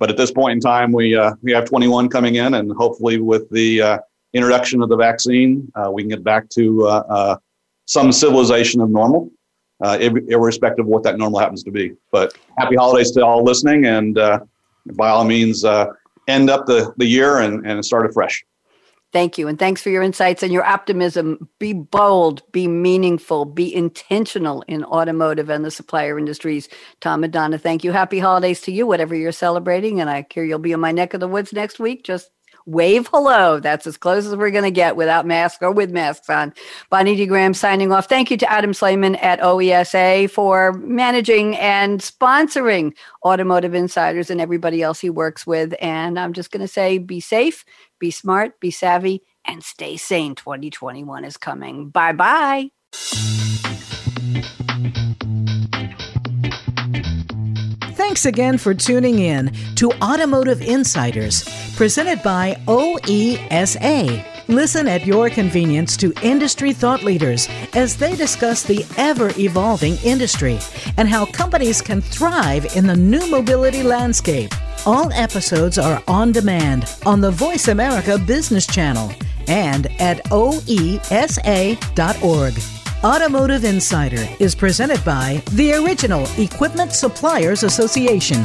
But 0.00 0.10
at 0.10 0.16
this 0.16 0.30
point 0.30 0.52
in 0.52 0.60
time, 0.60 0.92
we, 0.92 1.16
uh, 1.16 1.32
we 1.42 1.50
have 1.52 1.64
21 1.64 2.08
coming 2.08 2.34
in, 2.36 2.54
and 2.54 2.70
hopefully, 2.82 3.16
with 3.18 3.44
the 3.50 3.82
uh, 3.82 3.98
introduction 4.32 4.82
of 4.82 4.88
the 4.88 4.96
vaccine, 4.96 5.50
uh, 5.74 5.90
we 5.90 6.02
can 6.02 6.10
get 6.10 6.22
back 6.22 6.48
to 6.50 6.64
uh, 6.86 7.02
uh, 7.16 7.36
some 7.86 8.12
civilization 8.12 8.80
of 8.80 8.90
normal. 8.90 9.30
uh, 9.84 9.98
irrespective 10.28 10.84
of 10.84 10.88
what 10.88 11.02
that 11.04 11.18
normal 11.18 11.38
happens 11.38 11.62
to 11.62 11.70
be. 11.70 11.92
But 12.10 12.36
happy 12.58 12.76
holidays 12.76 13.10
to 13.12 13.24
all 13.24 13.44
listening, 13.44 13.86
and 13.86 14.18
uh, 14.18 14.40
by 14.94 15.08
all 15.08 15.24
means, 15.24 15.64
uh, 15.64 15.86
end 16.26 16.50
up 16.50 16.66
the, 16.66 16.92
the 16.96 17.06
year 17.06 17.38
and, 17.38 17.66
and 17.66 17.84
start 17.84 18.04
afresh. 18.06 18.44
Thank 19.10 19.38
you. 19.38 19.48
And 19.48 19.58
thanks 19.58 19.82
for 19.82 19.88
your 19.88 20.02
insights 20.02 20.42
and 20.42 20.52
your 20.52 20.64
optimism. 20.64 21.48
Be 21.58 21.72
bold, 21.72 22.42
be 22.52 22.68
meaningful, 22.68 23.46
be 23.46 23.74
intentional 23.74 24.62
in 24.68 24.84
automotive 24.84 25.48
and 25.48 25.64
the 25.64 25.70
supplier 25.70 26.18
industries. 26.18 26.68
Tom 27.00 27.22
Madonna, 27.22 27.56
thank 27.56 27.84
you. 27.84 27.92
Happy 27.92 28.18
holidays 28.18 28.60
to 28.62 28.72
you, 28.72 28.86
whatever 28.86 29.14
you're 29.14 29.32
celebrating. 29.32 30.00
And 30.00 30.10
I 30.10 30.26
hear 30.30 30.44
you'll 30.44 30.58
be 30.58 30.72
in 30.72 30.80
my 30.80 30.92
neck 30.92 31.14
of 31.14 31.20
the 31.20 31.28
woods 31.28 31.54
next 31.54 31.80
week. 31.80 32.04
Just 32.04 32.30
wave 32.68 33.08
hello. 33.08 33.58
That's 33.58 33.86
as 33.86 33.96
close 33.96 34.26
as 34.26 34.36
we're 34.36 34.50
going 34.50 34.64
to 34.64 34.70
get 34.70 34.96
without 34.96 35.26
masks 35.26 35.62
or 35.62 35.72
with 35.72 35.90
masks 35.90 36.28
on. 36.28 36.52
Bonnie 36.90 37.16
D. 37.16 37.26
Graham 37.26 37.54
signing 37.54 37.90
off. 37.92 38.08
Thank 38.08 38.30
you 38.30 38.36
to 38.36 38.50
Adam 38.50 38.72
Slayman 38.72 39.20
at 39.22 39.40
OESA 39.40 40.30
for 40.30 40.74
managing 40.74 41.56
and 41.56 42.00
sponsoring 42.00 42.94
Automotive 43.24 43.74
Insiders 43.74 44.30
and 44.30 44.40
everybody 44.40 44.82
else 44.82 45.00
he 45.00 45.10
works 45.10 45.46
with. 45.46 45.74
And 45.80 46.18
I'm 46.18 46.32
just 46.32 46.50
going 46.50 46.60
to 46.60 46.68
say 46.68 46.98
be 46.98 47.20
safe, 47.20 47.64
be 47.98 48.10
smart, 48.10 48.60
be 48.60 48.70
savvy, 48.70 49.22
and 49.44 49.62
stay 49.64 49.96
sane. 49.96 50.34
2021 50.34 51.24
is 51.24 51.36
coming. 51.36 51.88
Bye 51.88 52.12
bye. 52.12 52.70
Thanks 58.18 58.26
again 58.26 58.58
for 58.58 58.74
tuning 58.74 59.20
in 59.20 59.52
to 59.76 59.92
Automotive 60.02 60.60
Insiders, 60.60 61.48
presented 61.76 62.20
by 62.24 62.56
OESA. 62.66 64.48
Listen 64.48 64.88
at 64.88 65.06
your 65.06 65.30
convenience 65.30 65.96
to 65.98 66.12
industry 66.20 66.72
thought 66.72 67.04
leaders 67.04 67.48
as 67.76 67.96
they 67.96 68.16
discuss 68.16 68.64
the 68.64 68.84
ever 68.96 69.30
evolving 69.38 69.98
industry 70.04 70.58
and 70.96 71.08
how 71.08 71.26
companies 71.26 71.80
can 71.80 72.00
thrive 72.00 72.66
in 72.74 72.88
the 72.88 72.96
new 72.96 73.24
mobility 73.30 73.84
landscape. 73.84 74.52
All 74.84 75.12
episodes 75.12 75.78
are 75.78 76.02
on 76.08 76.32
demand 76.32 76.92
on 77.06 77.20
the 77.20 77.30
Voice 77.30 77.68
America 77.68 78.18
Business 78.18 78.66
Channel 78.66 79.12
and 79.46 79.86
at 80.00 80.24
oesa.org. 80.24 80.78
Automotive 83.04 83.64
Insider 83.64 84.28
is 84.40 84.56
presented 84.56 85.04
by 85.04 85.40
the 85.52 85.72
Original 85.74 86.26
Equipment 86.36 86.92
Suppliers 86.92 87.62
Association. 87.62 88.44